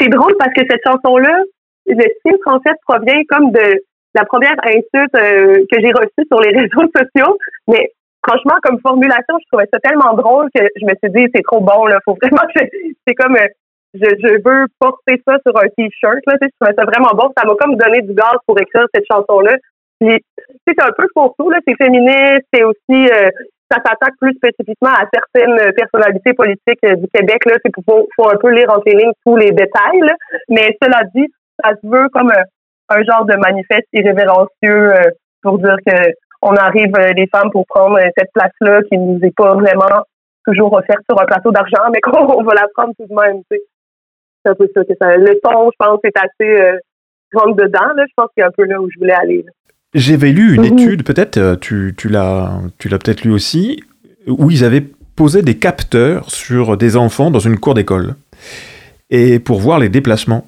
C'est 0.01 0.09
drôle 0.09 0.35
parce 0.39 0.53
que 0.55 0.63
cette 0.69 0.83
chanson-là, 0.85 1.43
le 1.87 2.05
titre, 2.25 2.47
en 2.47 2.61
fait, 2.61 2.77
provient 2.87 3.23
comme 3.29 3.53
de 3.53 3.83
la 4.15 4.25
première 4.25 4.57
insulte 4.65 5.15
euh, 5.15 5.65
que 5.71 5.81
j'ai 5.81 5.93
reçue 5.93 6.27
sur 6.27 6.41
les 6.41 6.51
réseaux 6.59 6.89
sociaux. 6.95 7.39
Mais 7.69 7.91
franchement, 8.27 8.57
comme 8.63 8.81
formulation, 8.81 9.37
je 9.41 9.47
trouvais 9.51 9.69
ça 9.73 9.79
tellement 9.81 10.15
drôle 10.15 10.49
que 10.55 10.63
je 10.77 10.85
me 10.85 10.95
suis 11.03 11.13
dit, 11.13 11.31
c'est 11.35 11.43
trop 11.43 11.61
bon, 11.61 11.87
là. 11.87 11.99
Faut 12.05 12.17
vraiment 12.21 12.47
que. 12.55 12.61
C'est 13.07 13.15
comme. 13.15 13.37
euh, 13.37 13.47
je, 13.95 14.41
veux 14.45 14.67
porter 14.79 15.21
ça 15.27 15.39
sur 15.45 15.57
un 15.57 15.69
t-shirt, 15.77 16.21
là. 16.27 16.35
Je 16.41 16.49
trouvais 16.61 16.75
ça 16.77 16.85
vraiment 16.85 17.11
bon. 17.15 17.33
Ça 17.37 17.45
m'a 17.47 17.55
comme 17.55 17.77
donné 17.77 18.03
du 18.03 18.15
gaz 18.15 18.37
pour 18.47 18.61
écrire 18.61 18.87
cette 18.95 19.07
chanson-là. 19.11 19.57
Puis, 20.01 20.17
c'est 20.67 20.81
un 20.81 20.91
peu 20.97 21.07
pour 21.15 21.35
tout, 21.39 21.51
là. 21.51 21.59
C'est 21.67 21.77
féministe, 21.77 22.47
c'est 22.53 22.65
aussi. 22.65 23.11
euh, 23.11 23.31
ça 23.71 23.79
s'attaque 23.85 24.15
plus 24.21 24.35
spécifiquement 24.35 24.91
à 24.91 25.07
certaines 25.13 25.73
personnalités 25.73 26.35
politiques 26.35 26.85
euh, 26.85 26.97
du 26.97 27.07
Québec. 27.15 27.45
Là, 27.47 27.57
c'est 27.65 27.73
faut, 27.85 28.09
faut 28.17 28.29
un 28.29 28.37
peu 28.37 28.51
lire 28.51 28.71
entre 28.71 28.85
les 28.87 29.07
tous 29.25 29.37
les 29.37 29.53
détails. 29.53 30.13
Mais 30.49 30.77
cela 30.83 31.03
dit, 31.15 31.27
ça 31.63 31.71
se 31.81 31.87
veut 31.87 32.09
comme 32.13 32.31
un, 32.31 32.97
un 32.97 33.03
genre 33.05 33.25
de 33.25 33.37
manifeste 33.37 33.87
irrévérencieux 33.93 34.95
euh, 34.95 35.11
pour 35.43 35.59
dire 35.59 35.77
que 35.87 36.13
on 36.43 36.55
arrive 36.57 36.93
euh, 36.97 37.13
les 37.13 37.27
femmes 37.27 37.51
pour 37.51 37.67
prendre 37.67 37.99
euh, 37.99 38.09
cette 38.17 38.33
place-là 38.33 38.83
qui 38.85 38.97
nous 38.97 39.19
est 39.23 39.35
pas 39.37 39.55
vraiment 39.55 40.03
toujours 40.47 40.73
offerte 40.73 41.03
sur 41.09 41.21
un 41.21 41.27
plateau 41.27 41.51
d'argent, 41.53 41.91
mais 41.93 42.01
qu'on 42.03 42.43
va 42.43 42.55
la 42.55 42.67
prendre 42.75 42.95
tout 42.99 43.07
de 43.07 43.15
même. 43.15 43.43
C'est 43.51 44.51
un 44.51 44.55
peu 44.55 44.69
ça 44.75 44.85
que 44.85 44.95
ça. 45.01 45.17
Le 45.17 45.39
ton, 45.41 45.71
je 45.71 45.77
pense, 45.79 46.01
est 46.05 46.17
assez 46.17 46.61
euh, 46.63 46.79
dedans. 47.33 47.93
Je 47.97 48.13
pense 48.17 48.29
qu'il 48.35 48.41
y 48.41 48.43
a 48.43 48.47
un 48.47 48.53
peu 48.57 48.65
là 48.65 48.81
où 48.81 48.89
je 48.91 48.99
voulais 48.99 49.15
aller. 49.15 49.45
J'avais 49.95 50.31
lu 50.33 50.55
une 50.55 50.63
étude, 50.83 51.03
peut-être, 51.03 51.37
euh, 51.37 51.57
tu, 51.61 51.95
tu 51.97 52.09
l'as 52.09 52.61
tu 52.79 52.89
l'as 52.89 52.99
peut-être 52.99 53.25
lu 53.25 53.33
aussi, 53.33 53.83
où 54.29 54.51
ils 54.51 54.65
avaient 54.65 54.87
posé 55.17 55.43
des 55.43 55.57
capteurs 55.57 56.31
sur 56.31 56.77
des 56.77 56.97
enfants 56.97 57.31
dans 57.31 57.41
une 57.41 57.59
cour 57.59 57.75
d'école 57.75 58.15
et 59.11 59.39
pour 59.41 59.61
voir 59.61 59.79
les 59.81 59.89
déplacements. 59.89 60.47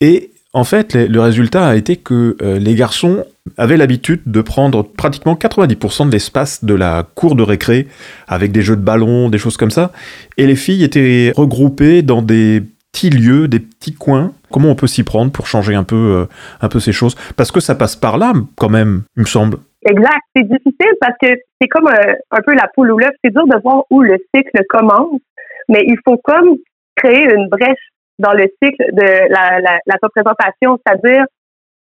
Et 0.00 0.30
en 0.52 0.64
fait, 0.64 0.94
les- 0.94 1.08
le 1.08 1.20
résultat 1.20 1.66
a 1.66 1.74
été 1.76 1.96
que 1.96 2.36
euh, 2.40 2.58
les 2.58 2.74
garçons 2.76 3.24
avaient 3.58 3.76
l'habitude 3.76 4.20
de 4.24 4.40
prendre 4.40 4.82
pratiquement 4.84 5.34
90% 5.34 6.06
de 6.06 6.12
l'espace 6.12 6.64
de 6.64 6.74
la 6.74 7.06
cour 7.14 7.34
de 7.34 7.42
récré 7.42 7.88
avec 8.28 8.52
des 8.52 8.62
jeux 8.62 8.76
de 8.76 8.80
ballon, 8.82 9.28
des 9.28 9.38
choses 9.38 9.56
comme 9.56 9.70
ça, 9.72 9.92
et 10.36 10.46
les 10.46 10.56
filles 10.56 10.84
étaient 10.84 11.32
regroupées 11.36 12.02
dans 12.02 12.22
des 12.22 12.62
petits 12.92 13.10
lieux, 13.10 13.48
des 13.48 13.60
petits 13.60 13.92
coins. 13.94 14.32
Comment 14.56 14.70
on 14.70 14.74
peut 14.74 14.86
s'y 14.86 15.04
prendre 15.04 15.30
pour 15.30 15.46
changer 15.46 15.74
un 15.74 15.84
peu, 15.84 16.24
euh, 16.24 16.24
un 16.62 16.70
peu 16.70 16.80
ces 16.80 16.92
choses? 16.92 17.14
Parce 17.36 17.52
que 17.52 17.60
ça 17.60 17.74
passe 17.74 17.94
par 17.94 18.16
là, 18.16 18.32
quand 18.56 18.70
même, 18.70 19.02
il 19.14 19.20
me 19.20 19.26
semble. 19.26 19.58
Exact. 19.84 20.22
C'est 20.34 20.48
difficile 20.48 20.94
parce 20.98 21.12
que 21.20 21.26
c'est 21.60 21.68
comme 21.68 21.86
un, 21.88 22.14
un 22.30 22.40
peu 22.40 22.54
la 22.54 22.66
poule 22.74 22.90
ou 22.90 22.96
l'œuf. 22.96 23.10
C'est 23.22 23.34
dur 23.34 23.46
de 23.46 23.60
voir 23.62 23.84
où 23.90 24.00
le 24.00 24.16
cycle 24.34 24.58
commence, 24.70 25.20
mais 25.68 25.84
il 25.86 25.98
faut 26.06 26.16
comme 26.24 26.56
créer 26.94 27.24
une 27.34 27.50
brèche 27.50 27.90
dans 28.18 28.32
le 28.32 28.46
cycle 28.62 28.82
de 28.94 29.28
la, 29.28 29.98
représentation, 30.02 30.78
c'est-à-dire, 30.86 31.26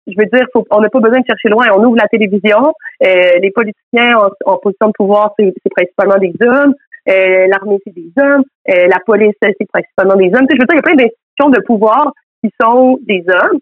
je 0.06 0.14
veux 0.18 0.26
dire, 0.26 0.46
on 0.70 0.82
n'a 0.82 0.90
pas 0.90 1.00
besoin 1.00 1.22
de 1.22 1.26
chercher 1.26 1.48
loin. 1.48 1.68
On 1.74 1.82
ouvre 1.86 1.96
la 1.96 2.10
télévision, 2.10 2.74
euh, 3.02 3.40
les 3.42 3.52
politiciens 3.52 4.18
en, 4.44 4.58
position 4.58 4.88
de 4.88 4.94
pouvoir, 4.98 5.32
c'est 5.40 5.54
principalement 5.74 6.18
des 6.18 6.34
hommes. 6.42 6.74
Euh, 7.08 7.48
L'armée, 7.48 7.78
c'est 7.86 7.96
des 7.96 8.12
hommes. 8.18 8.44
Euh, 8.70 8.88
la 8.88 9.00
police, 9.06 9.36
c'est 9.42 9.56
principalement 9.72 10.18
des 10.18 10.28
hommes. 10.36 10.48
Je 10.52 10.60
veux 10.60 10.66
dire, 10.66 10.74
il 10.74 10.76
y 10.76 10.80
a 10.80 10.82
plein 10.82 10.96
d'institutions 10.96 11.50
de 11.50 11.62
pouvoir 11.66 12.12
qui 12.44 12.52
sont 12.62 12.98
des 13.02 13.24
hommes. 13.28 13.60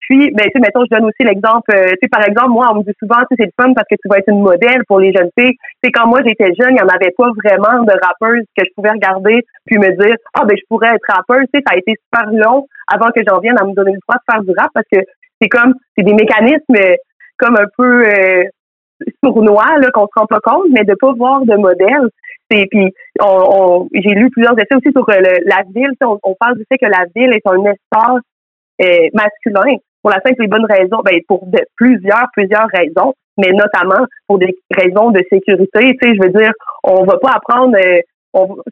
Puis, 0.00 0.30
ben, 0.32 0.44
tu 0.44 0.52
sais, 0.54 0.60
mettons, 0.60 0.84
je 0.90 0.96
donne 0.96 1.04
aussi 1.04 1.22
l'exemple, 1.22 1.70
euh, 1.74 1.90
tu 1.90 1.98
sais, 2.02 2.08
par 2.08 2.26
exemple, 2.26 2.48
moi, 2.48 2.68
on 2.72 2.76
me 2.76 2.82
dit 2.82 2.96
souvent, 2.98 3.20
tu 3.28 3.36
sais, 3.36 3.44
c'est 3.44 3.52
le 3.52 3.62
fun 3.62 3.74
parce 3.74 3.86
que 3.90 3.96
tu 4.00 4.08
vas 4.08 4.16
être 4.16 4.28
une 4.28 4.40
modèle 4.40 4.82
pour 4.88 5.00
les 5.00 5.12
jeunes 5.12 5.28
filles. 5.38 5.52
Tu 5.52 5.78
sais, 5.84 5.92
quand 5.92 6.06
moi, 6.06 6.20
j'étais 6.24 6.54
jeune, 6.58 6.70
il 6.70 6.80
n'y 6.80 6.80
en 6.80 6.88
avait 6.88 7.12
pas 7.16 7.28
vraiment 7.44 7.84
de 7.84 7.92
rappeuses 7.92 8.46
que 8.56 8.64
je 8.64 8.72
pouvais 8.74 8.90
regarder 8.90 9.44
puis 9.66 9.76
me 9.76 9.92
dire, 10.00 10.16
ah, 10.32 10.46
ben, 10.46 10.56
je 10.56 10.64
pourrais 10.68 10.94
être 10.94 11.12
rappeuse. 11.12 11.44
Tu 11.52 11.60
sais, 11.60 11.64
ça 11.66 11.74
a 11.74 11.78
été 11.78 11.92
super 12.04 12.32
long 12.32 12.66
avant 12.90 13.10
que 13.10 13.20
j'en 13.26 13.38
vienne 13.40 13.58
à 13.60 13.66
me 13.66 13.74
donner 13.74 13.92
le 13.92 13.98
droit 14.08 14.16
de 14.16 14.32
faire 14.32 14.42
du 14.42 14.52
rap 14.58 14.70
parce 14.72 14.86
que 14.90 15.00
c'est 15.40 15.48
comme, 15.48 15.74
c'est 15.94 16.04
des 16.04 16.14
mécanismes 16.14 16.96
comme 17.36 17.56
un 17.56 17.68
peu 17.76 18.06
euh, 18.08 18.44
sournois, 19.22 19.78
là, 19.78 19.90
qu'on 19.92 20.06
se 20.06 20.18
rend 20.18 20.26
pas 20.26 20.40
compte, 20.40 20.66
mais 20.70 20.84
de 20.84 20.94
pas 20.94 21.12
voir 21.12 21.44
de 21.44 21.54
modèle. 21.54 22.08
Puis 22.48 22.92
on, 23.20 23.88
j'ai 23.92 24.14
lu 24.14 24.30
plusieurs 24.30 24.58
essais 24.58 24.74
aussi 24.74 24.90
sur 24.92 25.04
la 25.08 25.62
ville. 25.74 25.92
On, 26.02 26.18
on, 26.22 26.34
parle 26.34 26.56
du 26.56 26.64
fait 26.70 26.78
que 26.78 26.86
la 26.86 27.04
ville 27.14 27.32
est 27.32 27.46
un 27.46 27.64
espace 27.64 28.22
masculin 29.12 29.76
pour 30.02 30.10
la 30.10 30.20
simple 30.24 30.44
et 30.44 30.46
bonne 30.46 30.66
raison, 30.66 30.98
ben, 31.04 31.20
pour 31.26 31.46
de, 31.46 31.58
plusieurs, 31.76 32.28
plusieurs 32.32 32.68
raisons, 32.72 33.14
mais 33.36 33.50
notamment 33.52 34.06
pour 34.26 34.38
des 34.38 34.56
raisons 34.70 35.10
de 35.10 35.22
sécurité. 35.30 35.96
Tu 36.00 36.08
sais, 36.08 36.14
je 36.14 36.22
veux 36.22 36.32
dire, 36.32 36.52
on 36.84 37.04
va 37.04 37.18
pas 37.18 37.32
apprendre, 37.32 37.76
euh, 37.76 38.00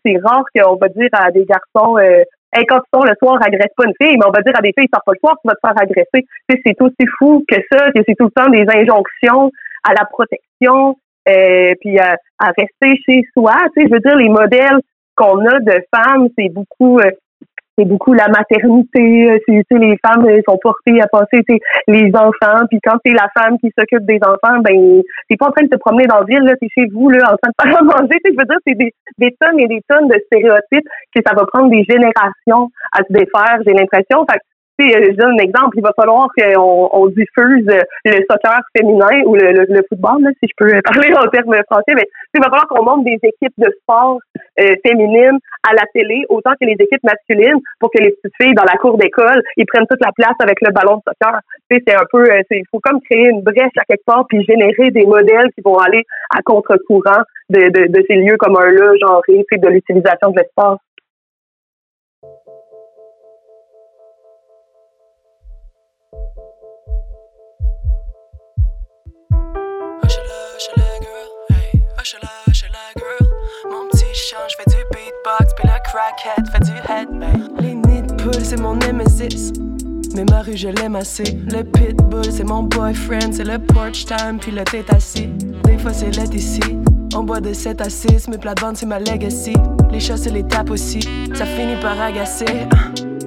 c'est 0.05 0.19
rare 0.25 0.45
qu'on 0.55 0.77
va 0.77 0.89
dire 0.89 1.09
à 1.13 1.31
des 1.31 1.45
garçons, 1.45 1.99
euh, 1.99 2.23
quand 2.69 2.79
tu 2.79 2.89
sors 2.95 3.05
le 3.05 3.15
soir, 3.23 3.39
agresse 3.45 3.73
pas 3.77 3.85
une 3.85 3.95
fille, 4.01 4.17
mais 4.17 4.27
on 4.27 4.31
va 4.31 4.41
dire 4.41 4.55
à 4.57 4.63
des 4.63 4.73
filles, 4.77 4.89
sors 4.93 5.03
pas 5.05 5.13
le 5.13 5.19
soir, 5.19 5.37
tu 5.43 5.49
vas 5.49 5.55
te 5.55 5.61
faire 5.61 5.83
agresser. 5.83 6.27
Tu 6.49 6.57
sais, 6.57 6.63
c'est 6.65 6.83
aussi 6.83 7.07
fou 7.19 7.45
que 7.51 7.57
ça, 7.71 7.91
que 7.93 8.01
c'est 8.07 8.15
tout 8.15 8.27
le 8.27 8.31
temps 8.31 8.49
des 8.49 8.65
injonctions 8.69 9.51
à 9.85 9.93
la 9.93 10.07
protection, 10.07 10.97
euh, 11.29 11.75
puis 11.81 11.99
à, 11.99 12.17
à, 12.39 12.53
rester 12.57 13.01
chez 13.07 13.23
soi. 13.37 13.55
Tu 13.77 13.83
sais, 13.83 13.89
je 13.89 13.93
veux 13.93 14.01
dire, 14.01 14.17
les 14.17 14.29
modèles 14.29 14.81
qu'on 15.15 15.45
a 15.47 15.59
de 15.61 15.83
femmes, 15.95 16.29
c'est 16.39 16.49
beaucoup 16.49 16.99
euh, 16.99 17.11
c'est 17.79 17.85
beaucoup 17.85 18.13
la 18.15 18.29
maternité. 18.29 19.31
Euh, 19.31 19.39
c'est, 19.47 19.79
les 19.79 19.99
femmes 20.05 20.27
sont 20.49 20.59
portées 20.63 21.01
à 21.01 21.07
passer 21.09 21.43
les 21.89 22.11
enfants. 22.15 22.65
Puis 22.71 22.81
quand 22.83 22.97
c'est 23.05 23.13
la 23.13 23.29
femme 23.37 23.59
qui 23.59 23.71
s'occupe 23.79 24.07
des 24.07 24.19
enfants, 24.23 24.61
ben 24.61 25.03
t'es 25.29 25.37
pas 25.37 25.49
en 25.49 25.53
train 25.53 25.65
de 25.65 25.69
te 25.69 25.77
promener 25.77 26.07
dans 26.07 26.21
la 26.21 26.25
ville, 26.25 26.43
là, 26.43 26.55
t'es 26.61 26.69
chez 26.75 26.87
vous 26.93 27.11
là, 27.11 27.19
en 27.25 27.37
train 27.37 27.51
de 27.51 27.71
faire 27.71 27.79
à 27.79 27.83
manger. 27.83 28.19
Je 28.25 28.31
veux 28.31 28.45
dire, 28.45 28.59
c'est 28.67 28.75
des, 28.75 28.95
des 29.19 29.37
tonnes 29.41 29.61
et 29.61 29.69
des 29.69 29.83
tonnes 29.89 30.09
de 30.09 30.19
stéréotypes 30.27 30.89
que 31.15 31.21
ça 31.27 31.35
va 31.35 31.45
prendre 31.47 31.71
des 31.71 31.85
générations 31.85 32.71
à 32.93 32.99
se 32.99 33.13
défaire, 33.13 33.59
j'ai 33.67 33.75
l'impression. 33.75 34.25
Fait 34.31 34.41
euh, 34.85 35.11
je 35.11 35.17
donne 35.17 35.35
un 35.35 35.43
exemple, 35.43 35.77
il 35.77 35.83
va 35.83 35.93
falloir 35.97 36.29
qu'on 36.37 36.89
on 36.93 37.07
diffuse 37.07 37.67
le 38.05 38.25
soccer 38.31 38.61
féminin 38.77 39.23
ou 39.27 39.35
le, 39.35 39.83
football, 39.89 40.29
si 40.43 40.49
je 40.49 40.55
peux 40.57 40.81
parler 40.85 41.15
en 41.15 41.29
termes 41.29 41.55
français, 41.71 41.95
mais 41.95 42.07
il 42.35 42.41
va 42.41 42.45
falloir 42.45 42.67
qu'on 42.69 42.85
monte 42.85 43.05
des 43.05 43.19
équipes 43.23 43.55
de 43.59 43.73
sport 43.83 44.19
euh, 44.61 44.75
féminines 44.87 45.39
à 45.69 45.75
la 45.75 45.85
télé 45.95 46.25
autant 46.29 46.53
que 46.61 46.67
les 46.67 46.77
équipes 46.79 47.03
masculines 47.05 47.61
pour 47.81 47.91
que 47.91 48.03
les 48.03 48.11
petites 48.11 48.35
filles 48.41 48.55
dans 48.55 48.65
la 48.65 48.77
cour 48.79 48.99
d'école 48.99 49.43
ils 49.57 49.67
prennent 49.67 49.87
toute 49.89 50.05
la 50.05 50.13
place 50.13 50.37
avec 50.41 50.59
le 50.61 50.73
ballon 50.73 50.97
de 50.97 51.03
soccer. 51.09 51.41
c'est 51.71 51.95
un 51.95 52.05
peu, 52.11 52.31
euh, 52.31 52.43
il 52.51 52.65
faut 52.71 52.81
comme 52.81 53.01
créer 53.03 53.29
une 53.29 53.43
brèche 53.43 53.77
à 53.79 53.85
quelque 53.89 54.05
part 54.05 54.27
puis 54.29 54.45
générer 54.45 54.91
des 54.91 55.07
modèles 55.07 55.51
qui 55.55 55.63
vont 55.65 55.79
aller 55.79 56.05
à 56.31 56.43
contre-courant 56.43 57.23
de, 57.51 57.69
de, 57.69 57.87
de, 57.87 58.05
ces 58.09 58.17
lieux 58.17 58.37
comme 58.39 58.57
un 58.57 58.71
là 58.71 58.93
genré, 59.01 59.45
de 59.53 59.69
l'utilisation 59.69 60.31
de 60.31 60.39
l'espace. 60.39 60.79
Mon 73.69 73.89
petit 73.89 74.05
change 74.15 74.53
fait 74.57 74.71
du 74.71 74.77
beatbox, 74.93 75.55
puis 75.57 75.67
le 75.67 75.79
crackhead 75.83 76.49
fait 76.53 76.61
du 76.61 76.79
headbang. 76.89 77.61
Les 77.61 77.75
nids 77.75 78.03
de 78.03 78.45
c'est 78.45 78.61
mon 78.61 78.77
nemesis. 78.77 79.53
Mais 80.15 80.25
ma 80.31 80.43
rue, 80.43 80.57
je 80.57 80.69
l'aime 80.69 80.95
assez. 80.95 81.25
Le 81.25 81.65
pitbull, 81.65 82.31
c'est 82.31 82.45
mon 82.45 82.63
boyfriend. 82.63 83.33
C'est 83.33 83.43
le 83.43 83.59
porch 83.59 84.05
time, 84.05 84.39
puis 84.41 84.53
le 84.53 84.63
tête 84.63 84.93
assis. 84.93 85.27
Des 85.65 85.79
fois, 85.79 85.93
c'est 85.93 86.17
l'aide 86.17 86.33
ici. 86.33 86.61
On 87.13 87.25
boit 87.25 87.41
de 87.41 87.53
7 87.53 87.81
à 87.81 87.91
6, 87.91 88.29
mes 88.29 88.39
plates-bandes, 88.39 88.77
c'est 88.77 88.87
ma 88.87 89.01
legacy. 89.01 89.55
Les 89.91 89.99
chats, 89.99 90.17
c'est 90.17 90.31
les 90.31 90.47
tapes 90.47 90.71
aussi. 90.71 91.01
Ça 91.35 91.45
finit 91.45 91.81
par 91.81 92.01
agacer. 92.01 92.69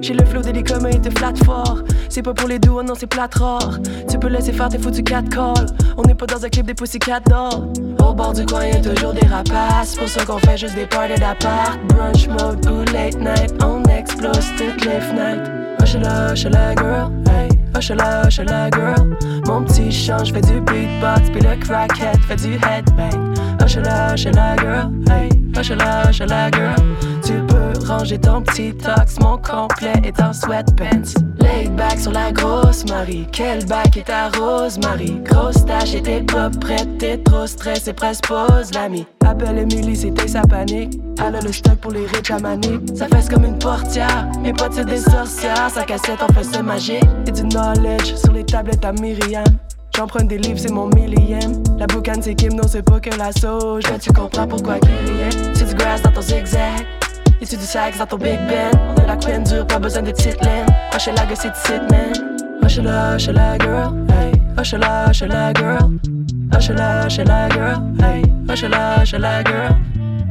J'ai 0.00 0.14
le 0.14 0.24
flow 0.24 0.40
des 0.40 0.62
comme 0.62 0.88
il 0.90 1.00
te 1.00 1.10
flatte 1.18 1.44
fort. 1.44 1.78
C'est 2.08 2.22
pas 2.22 2.32
pour 2.32 2.48
les 2.48 2.58
doux, 2.58 2.82
non, 2.82 2.94
c'est 2.98 3.06
plate 3.06 3.34
rare. 3.34 3.78
Tu 4.10 4.18
peux 4.18 4.28
laisser 4.28 4.52
faire 4.52 4.68
tes 4.68 4.78
foutus 4.78 5.04
4 5.04 5.28
calls. 5.28 5.66
On 5.96 6.02
n'est 6.02 6.14
pas 6.14 6.26
dans 6.26 6.44
un 6.44 6.48
clip 6.48 6.66
des 6.66 6.74
Pussycat 6.74 7.20
d'or. 7.20 7.68
Au 7.98 8.14
bord 8.14 8.32
du 8.32 8.46
coin, 8.46 8.64
y'a 8.64 8.80
toujours 8.80 9.12
des 9.12 9.26
rapaces. 9.26 9.96
Pour 9.96 10.08
ça 10.08 10.24
qu'on 10.24 10.38
fait 10.38 10.56
juste 10.56 10.74
des 10.74 10.86
parties 10.86 11.20
d'appart. 11.20 11.78
Brunch 11.88 12.28
mode 12.28 12.66
ou 12.66 12.84
late 12.92 13.18
night. 13.20 13.54
On 13.62 13.82
explose 13.84 14.46
toutes 14.56 14.84
les 14.84 15.00
fenêtres. 15.00 15.50
Hush 15.82 15.94
la, 15.94 16.32
hush 16.32 16.44
la 16.44 16.74
girl. 16.74 17.12
Hey. 17.28 17.50
Hush 17.76 17.90
la, 17.90 18.26
hush 18.26 18.40
la 18.40 18.70
girl. 18.70 19.16
Mon 19.46 19.64
petit 19.64 19.92
change 19.92 20.32
fait 20.32 20.40
du 20.40 20.60
beatbox. 20.62 21.30
Puis 21.30 21.42
le 21.42 21.56
crackhead 21.60 22.18
fait 22.26 22.36
du 22.36 22.54
headbang. 22.54 23.34
Hush 23.62 23.76
la, 23.76 24.14
hush 24.14 24.24
la 24.24 24.56
girl. 24.56 24.90
Hey. 25.10 25.28
Hush 25.56 25.70
la, 25.70 26.08
hush 26.08 26.20
la 26.20 26.50
girl. 26.50 26.74
Ranger 27.90 28.20
ton 28.20 28.40
petit 28.42 28.72
tox, 28.72 29.18
mon 29.18 29.36
complet 29.38 30.00
est 30.04 30.22
en 30.22 30.32
sweatpants. 30.32 31.18
Laid 31.40 31.74
back 31.74 31.98
sur 31.98 32.12
la 32.12 32.30
grosse 32.30 32.84
Marie, 32.88 33.26
quel 33.32 33.66
bac 33.66 33.96
est 33.96 34.06
ta 34.06 34.28
rose 34.28 34.78
Marie? 34.78 35.20
Grosse 35.24 35.66
tâche 35.66 35.94
et 35.96 36.02
t'es 36.02 36.20
pas 36.20 36.50
prête, 36.50 36.98
t'es 36.98 37.18
trop 37.18 37.48
stressé, 37.48 37.92
presque 37.92 38.28
pose 38.28 38.72
l'ami. 38.74 39.08
Appelle 39.26 39.58
Emily, 39.58 39.96
c'était 39.96 40.28
sa 40.28 40.42
panique. 40.42 41.00
Elle 41.18 41.44
le 41.44 41.52
stock 41.52 41.74
pour 41.80 41.90
les 41.90 42.06
riches 42.06 42.30
à 42.30 42.38
manique. 42.38 42.96
Ça 42.96 43.08
fesse 43.08 43.28
comme 43.28 43.44
une 43.44 43.58
portière, 43.58 44.28
mes 44.40 44.52
potes 44.52 44.74
c'est 44.74 44.84
des 44.84 44.98
sorcières. 44.98 45.68
Sa 45.74 45.82
cassette 45.82 46.22
en 46.22 46.32
fait 46.32 46.56
de 46.56 46.62
magie 46.62 47.00
et 47.26 47.32
du 47.32 47.42
knowledge 47.42 48.14
sur 48.14 48.32
les 48.32 48.44
tablettes 48.44 48.84
à 48.84 48.92
Myriam. 48.92 49.42
J'emprunte 49.96 50.28
des 50.28 50.38
livres, 50.38 50.60
c'est 50.60 50.70
mon 50.70 50.86
millième. 50.86 51.60
La 51.76 51.88
boucane, 51.88 52.22
c'est 52.22 52.36
Kim, 52.36 52.52
non, 52.52 52.68
c'est 52.68 52.84
pas 52.84 53.00
que 53.00 53.10
la 53.18 53.32
sauge. 53.32 53.82
Mais 53.90 53.98
tu 53.98 54.12
comprends 54.12 54.46
pourquoi 54.46 54.76
est. 54.76 55.56
C'est 55.56 55.66
du 55.66 55.74
grass 55.74 56.00
dans 56.02 56.12
ton 56.12 56.22
zigzag. 56.22 56.86
Tu 57.48 57.56
du 57.56 57.64
sax 57.64 57.98
dans 57.98 58.06
ton 58.06 58.18
Big 58.18 58.38
Ben. 58.48 58.70
On 58.94 59.00
a 59.02 59.06
la 59.06 59.16
queen 59.16 59.42
dure, 59.42 59.66
pas 59.66 59.78
besoin 59.78 60.02
de 60.02 60.12
petite 60.12 60.40
laine. 60.44 60.66
la 60.92 61.26
gueule, 61.26 61.36
c'est 61.36 61.56
sit, 61.56 61.80
man. 61.90 62.12
la, 62.84 63.16
la 63.16 63.58
girl. 63.58 64.06
Hey. 64.10 64.32
la, 64.78 65.10
la 65.26 65.52
girl. 65.54 65.98
la, 66.76 67.08
la 67.24 67.48
girl. 67.48 67.82
Hey. 67.98 68.22
la, 68.68 69.04
la 69.18 69.42
girl. 69.42 69.76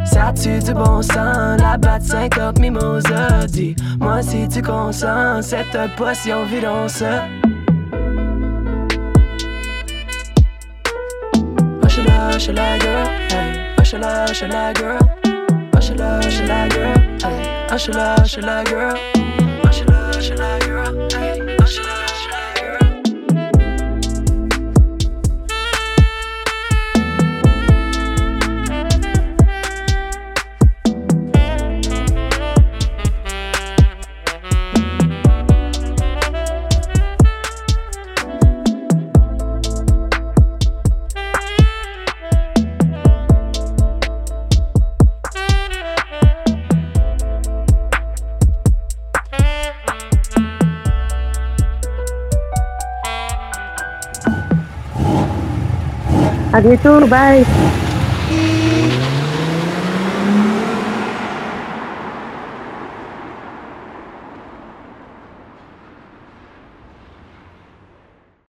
Ça 0.05 0.31
tue 0.33 0.59
du 0.59 0.73
bon 0.73 1.01
sang, 1.01 1.57
la 1.57 1.77
batte 1.77 2.03
50 2.03 2.59
mimosas. 2.59 3.47
Dis-moi 3.47 4.21
si 4.21 4.47
tu 4.47 4.61
consens, 4.61 5.41
cette 5.41 5.77
potion 5.97 6.45
vide 6.45 6.65
en 6.67 6.87
ça. 6.87 7.25
Hush 11.83 11.97
la 12.47 12.79
girl, 12.79 13.07
hey. 13.31 13.59
Hush 13.77 13.93
la, 13.93 14.25
hush 14.25 14.43
la 14.43 14.73
girl. 14.73 14.99
Hush 15.75 15.91
la, 15.97 16.19
hush 16.19 16.41
la 16.47 16.69
girl, 16.69 16.98
hey. 17.21 17.67
Hush 17.69 17.87
la, 17.89 18.15
hush 18.17 18.37
la 18.37 18.63
girl. 18.63 19.28
habis 56.59 56.75
itu 56.75 56.93
bye. 57.07 57.88